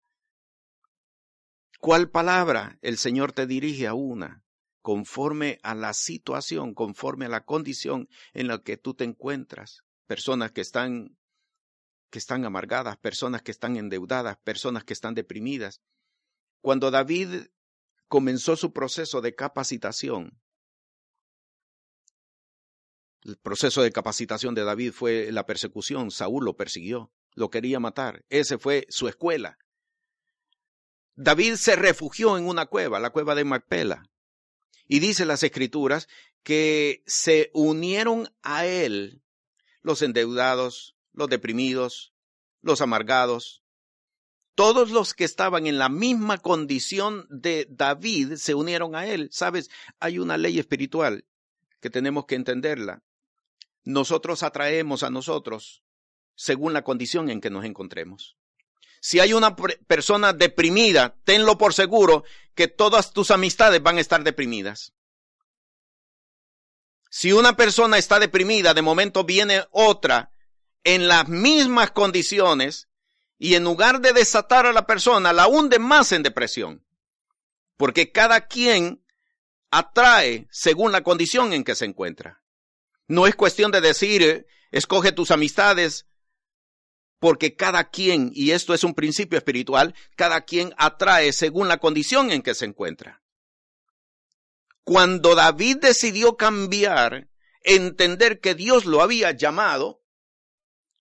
¿Cuál 1.80 2.08
palabra 2.08 2.78
el 2.82 2.98
Señor 2.98 3.32
te 3.32 3.48
dirige 3.48 3.88
a 3.88 3.94
una? 3.94 4.44
Conforme 4.80 5.58
a 5.64 5.74
la 5.74 5.92
situación, 5.92 6.72
conforme 6.72 7.24
a 7.24 7.30
la 7.30 7.44
condición 7.44 8.08
en 8.32 8.46
la 8.46 8.62
que 8.62 8.76
tú 8.76 8.94
te 8.94 9.02
encuentras. 9.02 9.82
Personas 10.06 10.52
que 10.52 10.60
están, 10.60 11.18
que 12.10 12.20
están 12.20 12.44
amargadas, 12.44 12.96
personas 12.96 13.42
que 13.42 13.50
están 13.50 13.76
endeudadas, 13.76 14.38
personas 14.44 14.84
que 14.84 14.92
están 14.92 15.14
deprimidas. 15.14 15.80
Cuando 16.60 16.92
David 16.92 17.48
comenzó 18.06 18.54
su 18.54 18.72
proceso 18.72 19.20
de 19.20 19.34
capacitación, 19.34 20.38
el 23.28 23.36
proceso 23.36 23.82
de 23.82 23.92
capacitación 23.92 24.54
de 24.54 24.64
David 24.64 24.92
fue 24.92 25.30
la 25.30 25.44
persecución. 25.44 26.10
Saúl 26.10 26.44
lo 26.46 26.56
persiguió, 26.56 27.12
lo 27.34 27.50
quería 27.50 27.78
matar. 27.78 28.24
Ese 28.30 28.58
fue 28.58 28.86
su 28.88 29.06
escuela. 29.06 29.58
David 31.14 31.56
se 31.56 31.76
refugió 31.76 32.38
en 32.38 32.46
una 32.46 32.66
cueva, 32.66 32.98
la 32.98 33.10
cueva 33.10 33.34
de 33.34 33.44
Macpela. 33.44 34.08
Y 34.86 35.00
dice 35.00 35.26
las 35.26 35.42
escrituras 35.42 36.08
que 36.42 37.02
se 37.06 37.50
unieron 37.52 38.32
a 38.42 38.64
él 38.64 39.22
los 39.82 40.00
endeudados, 40.00 40.96
los 41.12 41.28
deprimidos, 41.28 42.14
los 42.62 42.80
amargados. 42.80 43.62
Todos 44.54 44.90
los 44.90 45.12
que 45.12 45.24
estaban 45.24 45.66
en 45.66 45.78
la 45.78 45.90
misma 45.90 46.38
condición 46.38 47.26
de 47.28 47.66
David 47.70 48.36
se 48.36 48.54
unieron 48.54 48.96
a 48.96 49.06
él. 49.06 49.28
Sabes, 49.30 49.70
hay 50.00 50.18
una 50.18 50.38
ley 50.38 50.58
espiritual 50.58 51.26
que 51.80 51.90
tenemos 51.90 52.24
que 52.24 52.34
entenderla. 52.34 53.02
Nosotros 53.84 54.42
atraemos 54.42 55.02
a 55.02 55.10
nosotros 55.10 55.82
según 56.34 56.72
la 56.72 56.82
condición 56.82 57.30
en 57.30 57.40
que 57.40 57.50
nos 57.50 57.64
encontremos. 57.64 58.36
Si 59.00 59.20
hay 59.20 59.32
una 59.32 59.54
persona 59.56 60.32
deprimida, 60.32 61.16
tenlo 61.24 61.58
por 61.58 61.74
seguro 61.74 62.24
que 62.54 62.68
todas 62.68 63.12
tus 63.12 63.30
amistades 63.30 63.82
van 63.82 63.98
a 63.98 64.00
estar 64.00 64.24
deprimidas. 64.24 64.92
Si 67.10 67.32
una 67.32 67.56
persona 67.56 67.98
está 67.98 68.18
deprimida, 68.18 68.74
de 68.74 68.82
momento 68.82 69.24
viene 69.24 69.64
otra 69.70 70.32
en 70.84 71.08
las 71.08 71.28
mismas 71.28 71.90
condiciones 71.92 72.88
y 73.38 73.54
en 73.54 73.64
lugar 73.64 74.00
de 74.00 74.12
desatar 74.12 74.66
a 74.66 74.72
la 74.72 74.86
persona, 74.86 75.32
la 75.32 75.46
hunde 75.46 75.78
más 75.78 76.12
en 76.12 76.22
depresión. 76.22 76.84
Porque 77.76 78.10
cada 78.10 78.46
quien 78.46 79.04
atrae 79.70 80.48
según 80.50 80.92
la 80.92 81.02
condición 81.02 81.52
en 81.52 81.64
que 81.64 81.74
se 81.74 81.84
encuentra. 81.84 82.42
No 83.08 83.26
es 83.26 83.34
cuestión 83.34 83.72
de 83.72 83.80
decir, 83.80 84.46
escoge 84.70 85.12
tus 85.12 85.30
amistades, 85.30 86.06
porque 87.18 87.56
cada 87.56 87.90
quien, 87.90 88.30
y 88.34 88.52
esto 88.52 88.74
es 88.74 88.84
un 88.84 88.94
principio 88.94 89.38
espiritual, 89.38 89.94
cada 90.14 90.42
quien 90.42 90.74
atrae 90.76 91.32
según 91.32 91.68
la 91.68 91.78
condición 91.78 92.30
en 92.30 92.42
que 92.42 92.54
se 92.54 92.66
encuentra. 92.66 93.22
Cuando 94.84 95.34
David 95.34 95.78
decidió 95.78 96.36
cambiar, 96.36 97.28
entender 97.62 98.40
que 98.40 98.54
Dios 98.54 98.84
lo 98.84 99.02
había 99.02 99.32
llamado, 99.32 100.02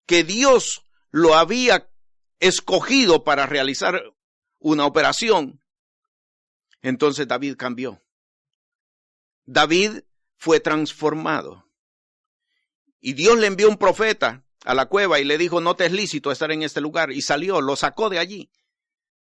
que 0.05 0.23
Dios 0.23 0.83
lo 1.11 1.35
había 1.35 1.89
escogido 2.39 3.23
para 3.23 3.45
realizar 3.45 4.01
una 4.59 4.85
operación, 4.85 5.61
entonces 6.81 7.27
David 7.27 7.55
cambió. 7.57 8.01
David 9.45 10.03
fue 10.37 10.59
transformado. 10.59 11.66
Y 12.99 13.13
Dios 13.13 13.37
le 13.37 13.47
envió 13.47 13.69
un 13.69 13.77
profeta 13.77 14.43
a 14.63 14.73
la 14.73 14.87
cueva 14.87 15.19
y 15.19 15.23
le 15.23 15.37
dijo, 15.37 15.61
no 15.61 15.75
te 15.75 15.85
es 15.85 15.91
lícito 15.91 16.31
estar 16.31 16.51
en 16.51 16.63
este 16.63 16.81
lugar. 16.81 17.11
Y 17.11 17.21
salió, 17.21 17.61
lo 17.61 17.75
sacó 17.75 18.09
de 18.09 18.19
allí. 18.19 18.51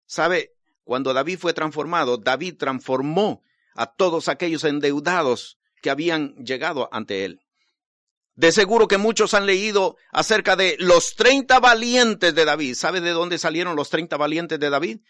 ¿Sabe? 0.06 0.52
Cuando 0.84 1.12
David 1.12 1.38
fue 1.38 1.52
transformado, 1.52 2.16
David 2.16 2.56
transformó 2.58 3.42
a 3.74 3.86
todos 3.86 4.28
aquellos 4.28 4.64
endeudados 4.64 5.58
que 5.82 5.90
habían 5.90 6.34
llegado 6.44 6.88
ante 6.92 7.24
él. 7.24 7.40
De 8.34 8.52
seguro 8.52 8.88
que 8.88 8.98
muchos 8.98 9.34
han 9.34 9.46
leído 9.46 9.96
acerca 10.12 10.56
de 10.56 10.76
los 10.78 11.14
30 11.16 11.60
valientes 11.60 12.34
de 12.34 12.44
David. 12.44 12.74
¿Sabe 12.74 13.00
de 13.00 13.10
dónde 13.10 13.38
salieron 13.38 13.76
los 13.76 13.90
30 13.90 14.16
valientes 14.16 14.58
de 14.60 14.70
David? 14.70 15.00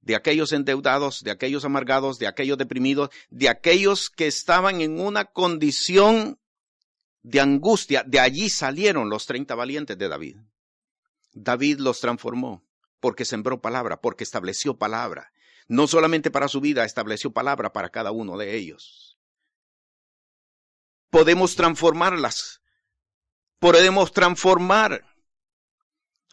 De 0.00 0.16
aquellos 0.16 0.52
endeudados, 0.52 1.22
de 1.22 1.30
aquellos 1.30 1.64
amargados, 1.64 2.18
de 2.18 2.26
aquellos 2.26 2.56
deprimidos, 2.56 3.10
de 3.28 3.50
aquellos 3.50 4.08
que 4.08 4.26
estaban 4.26 4.80
en 4.80 4.98
una 4.98 5.26
condición 5.26 6.38
de 7.22 7.40
angustia, 7.40 8.02
de 8.06 8.20
allí 8.20 8.48
salieron 8.48 9.10
los 9.10 9.26
treinta 9.26 9.54
valientes 9.54 9.98
de 9.98 10.08
David. 10.08 10.36
David 11.32 11.78
los 11.78 12.00
transformó 12.00 12.64
porque 13.00 13.24
sembró 13.24 13.60
palabra, 13.60 14.00
porque 14.00 14.24
estableció 14.24 14.76
palabra. 14.76 15.32
No 15.68 15.86
solamente 15.86 16.30
para 16.30 16.48
su 16.48 16.60
vida, 16.60 16.84
estableció 16.84 17.32
palabra 17.32 17.72
para 17.72 17.90
cada 17.90 18.10
uno 18.10 18.36
de 18.36 18.56
ellos. 18.56 19.18
Podemos 21.10 21.56
transformarlas. 21.56 22.60
Podemos 23.58 24.12
transformar. 24.12 25.04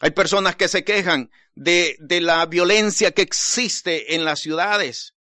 Hay 0.00 0.10
personas 0.12 0.56
que 0.56 0.68
se 0.68 0.84
quejan 0.84 1.30
de, 1.54 1.96
de 2.00 2.20
la 2.20 2.46
violencia 2.46 3.12
que 3.12 3.22
existe 3.22 4.14
en 4.14 4.24
las 4.24 4.40
ciudades 4.40 5.14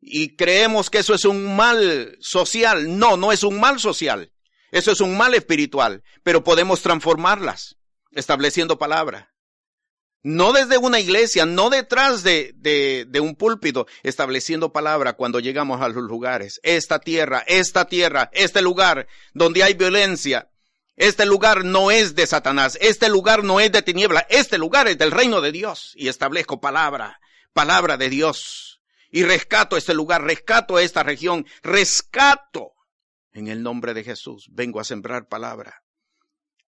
y 0.00 0.36
creemos 0.36 0.88
que 0.88 0.98
eso 0.98 1.14
es 1.14 1.24
un 1.24 1.56
mal 1.56 2.16
social. 2.20 2.98
No, 2.98 3.16
no 3.16 3.32
es 3.32 3.42
un 3.42 3.58
mal 3.58 3.80
social. 3.80 4.32
Eso 4.70 4.92
es 4.92 5.00
un 5.00 5.16
mal 5.16 5.34
espiritual, 5.34 6.02
pero 6.22 6.44
podemos 6.44 6.82
transformarlas 6.82 7.76
estableciendo 8.12 8.78
palabra. 8.78 9.32
No 10.22 10.52
desde 10.52 10.76
una 10.76 10.98
iglesia, 10.98 11.46
no 11.46 11.70
detrás 11.70 12.24
de, 12.24 12.52
de, 12.56 13.04
de, 13.06 13.20
un 13.20 13.36
púlpito, 13.36 13.86
estableciendo 14.02 14.72
palabra 14.72 15.12
cuando 15.12 15.38
llegamos 15.38 15.80
a 15.80 15.88
los 15.88 16.02
lugares. 16.02 16.58
Esta 16.64 16.98
tierra, 16.98 17.44
esta 17.46 17.84
tierra, 17.84 18.30
este 18.32 18.60
lugar 18.60 19.06
donde 19.34 19.62
hay 19.62 19.74
violencia, 19.74 20.50
este 20.96 21.26
lugar 21.26 21.64
no 21.64 21.92
es 21.92 22.16
de 22.16 22.26
Satanás, 22.26 22.76
este 22.80 23.08
lugar 23.08 23.44
no 23.44 23.60
es 23.60 23.70
de 23.70 23.82
tiniebla, 23.82 24.26
este 24.28 24.58
lugar 24.58 24.88
es 24.88 24.98
del 24.98 25.12
reino 25.12 25.40
de 25.40 25.52
Dios. 25.52 25.92
Y 25.94 26.08
establezco 26.08 26.60
palabra, 26.60 27.20
palabra 27.52 27.96
de 27.96 28.08
Dios. 28.08 28.80
Y 29.10 29.22
rescato 29.22 29.76
este 29.76 29.94
lugar, 29.94 30.24
rescato 30.24 30.78
esta 30.80 31.04
región, 31.04 31.46
rescato 31.62 32.75
en 33.36 33.48
el 33.48 33.62
nombre 33.62 33.92
de 33.92 34.02
Jesús, 34.02 34.48
vengo 34.50 34.80
a 34.80 34.84
sembrar 34.84 35.28
palabra. 35.28 35.84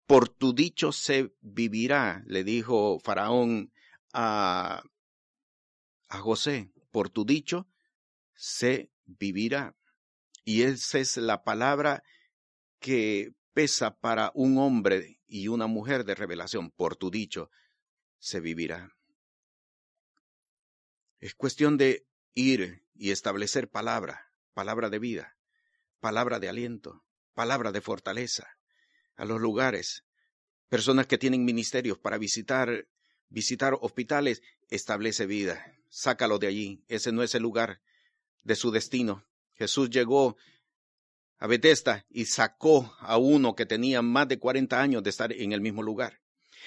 Por 0.06 0.28
tu 0.28 0.52
dicho 0.52 0.92
se 0.92 1.32
vivirá, 1.40 2.22
le 2.26 2.44
dijo 2.44 3.00
Faraón 3.00 3.72
a, 4.12 4.82
a 6.08 6.18
José, 6.18 6.70
por 6.90 7.08
tu 7.08 7.24
dicho 7.24 7.66
se 8.34 8.90
vivirá. 9.06 9.74
Y 10.44 10.62
esa 10.62 10.98
es 10.98 11.16
la 11.16 11.44
palabra 11.44 12.02
que 12.78 13.32
pesa 13.54 13.96
para 13.96 14.30
un 14.34 14.58
hombre 14.58 15.18
y 15.26 15.48
una 15.48 15.66
mujer 15.66 16.04
de 16.04 16.14
revelación. 16.14 16.70
Por 16.72 16.94
tu 16.94 17.10
dicho 17.10 17.50
se 18.18 18.38
vivirá. 18.38 18.94
Es 21.20 21.34
cuestión 21.34 21.78
de 21.78 22.06
ir 22.34 22.84
y 22.92 23.12
establecer 23.12 23.70
palabra, 23.70 24.30
palabra 24.52 24.90
de 24.90 24.98
vida 24.98 25.39
palabra 26.00 26.40
de 26.40 26.48
aliento, 26.48 27.04
palabra 27.34 27.72
de 27.72 27.80
fortaleza 27.80 28.58
a 29.16 29.24
los 29.24 29.40
lugares. 29.40 30.04
Personas 30.68 31.06
que 31.06 31.18
tienen 31.18 31.44
ministerios 31.44 31.98
para 31.98 32.18
visitar, 32.18 32.88
visitar 33.28 33.76
hospitales, 33.80 34.42
establece 34.68 35.26
vida. 35.26 35.64
Sácalo 35.88 36.38
de 36.38 36.46
allí. 36.46 36.84
Ese 36.88 37.12
no 37.12 37.22
es 37.22 37.34
el 37.34 37.42
lugar 37.42 37.80
de 38.44 38.56
su 38.56 38.70
destino. 38.70 39.26
Jesús 39.54 39.90
llegó 39.90 40.36
a 41.38 41.46
Bethesda 41.46 42.06
y 42.08 42.26
sacó 42.26 42.94
a 43.00 43.18
uno 43.18 43.54
que 43.54 43.66
tenía 43.66 44.00
más 44.02 44.28
de 44.28 44.38
40 44.38 44.80
años 44.80 45.02
de 45.02 45.10
estar 45.10 45.32
en 45.32 45.52
el 45.52 45.60
mismo 45.60 45.82
lugar. 45.82 46.20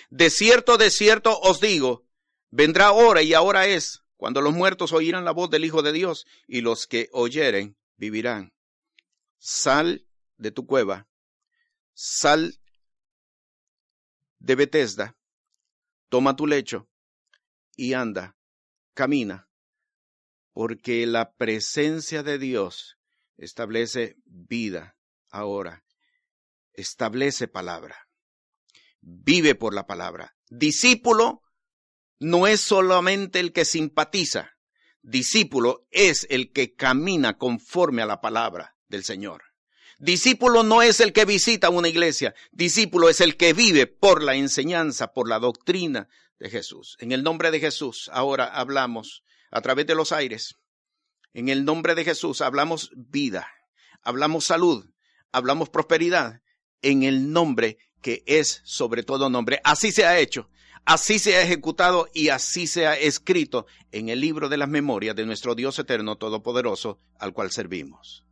De 0.09 0.29
cierto, 0.29 0.77
de 0.77 0.89
cierto 0.89 1.39
os 1.39 1.59
digo, 1.59 2.05
vendrá 2.49 2.91
hora 2.91 3.21
y 3.21 3.33
ahora 3.33 3.67
es, 3.67 4.03
cuando 4.17 4.41
los 4.41 4.53
muertos 4.53 4.91
oirán 4.91 5.25
la 5.25 5.31
voz 5.31 5.49
del 5.49 5.65
Hijo 5.65 5.81
de 5.81 5.91
Dios 5.91 6.25
y 6.47 6.61
los 6.61 6.87
que 6.87 7.09
oyeren 7.11 7.77
vivirán 7.97 8.53
sal 9.43 10.07
de 10.37 10.51
tu 10.51 10.65
cueva, 10.65 11.09
sal 11.93 12.61
de 14.39 14.55
Bethesda, 14.55 15.17
toma 16.07 16.37
tu 16.37 16.47
lecho 16.47 16.89
y 17.75 17.91
anda, 17.91 18.37
camina, 18.93 19.49
porque 20.53 21.05
la 21.05 21.33
presencia 21.33 22.23
de 22.23 22.37
Dios 22.37 22.97
establece 23.35 24.15
vida 24.23 24.95
ahora, 25.29 25.83
establece 26.71 27.49
palabra, 27.49 28.07
vive 29.01 29.55
por 29.55 29.73
la 29.73 29.85
palabra. 29.85 30.37
Discípulo 30.47 31.41
no 32.17 32.47
es 32.47 32.61
solamente 32.61 33.41
el 33.41 33.51
que 33.51 33.65
simpatiza, 33.65 34.51
discípulo 35.01 35.85
es 35.91 36.27
el 36.29 36.53
que 36.53 36.75
camina 36.75 37.37
conforme 37.37 38.01
a 38.03 38.05
la 38.05 38.21
palabra 38.21 38.72
del 38.93 39.03
Señor. 39.03 39.43
Discípulo 39.99 40.63
no 40.63 40.81
es 40.81 40.99
el 40.99 41.13
que 41.13 41.25
visita 41.25 41.69
una 41.69 41.87
iglesia, 41.87 42.33
discípulo 42.51 43.09
es 43.09 43.21
el 43.21 43.37
que 43.37 43.53
vive 43.53 43.87
por 43.87 44.23
la 44.23 44.35
enseñanza, 44.35 45.13
por 45.13 45.27
la 45.27 45.39
doctrina 45.39 46.07
de 46.39 46.49
Jesús. 46.49 46.95
En 46.99 47.11
el 47.11 47.23
nombre 47.23 47.51
de 47.51 47.59
Jesús, 47.59 48.09
ahora 48.13 48.45
hablamos 48.45 49.23
a 49.51 49.61
través 49.61 49.87
de 49.87 49.95
los 49.95 50.11
aires. 50.11 50.55
En 51.33 51.49
el 51.49 51.65
nombre 51.65 51.95
de 51.95 52.03
Jesús 52.03 52.41
hablamos 52.41 52.91
vida, 52.95 53.47
hablamos 54.03 54.45
salud, 54.45 54.85
hablamos 55.31 55.69
prosperidad, 55.69 56.41
en 56.81 57.03
el 57.03 57.31
nombre 57.31 57.77
que 58.01 58.23
es 58.27 58.61
sobre 58.65 59.01
todo 59.01 59.29
nombre. 59.29 59.59
Así 59.63 59.91
se 59.91 60.05
ha 60.05 60.19
hecho, 60.19 60.49
así 60.85 61.17
se 61.17 61.37
ha 61.37 61.41
ejecutado 61.41 62.07
y 62.13 62.29
así 62.29 62.67
se 62.67 62.85
ha 62.85 62.93
escrito 62.95 63.65
en 63.91 64.09
el 64.09 64.19
libro 64.19 64.49
de 64.49 64.57
las 64.57 64.69
memorias 64.69 65.15
de 65.15 65.25
nuestro 65.25 65.55
Dios 65.55 65.79
eterno 65.79 66.17
todopoderoso 66.17 66.99
al 67.17 67.33
cual 67.33 67.51
servimos. 67.51 68.23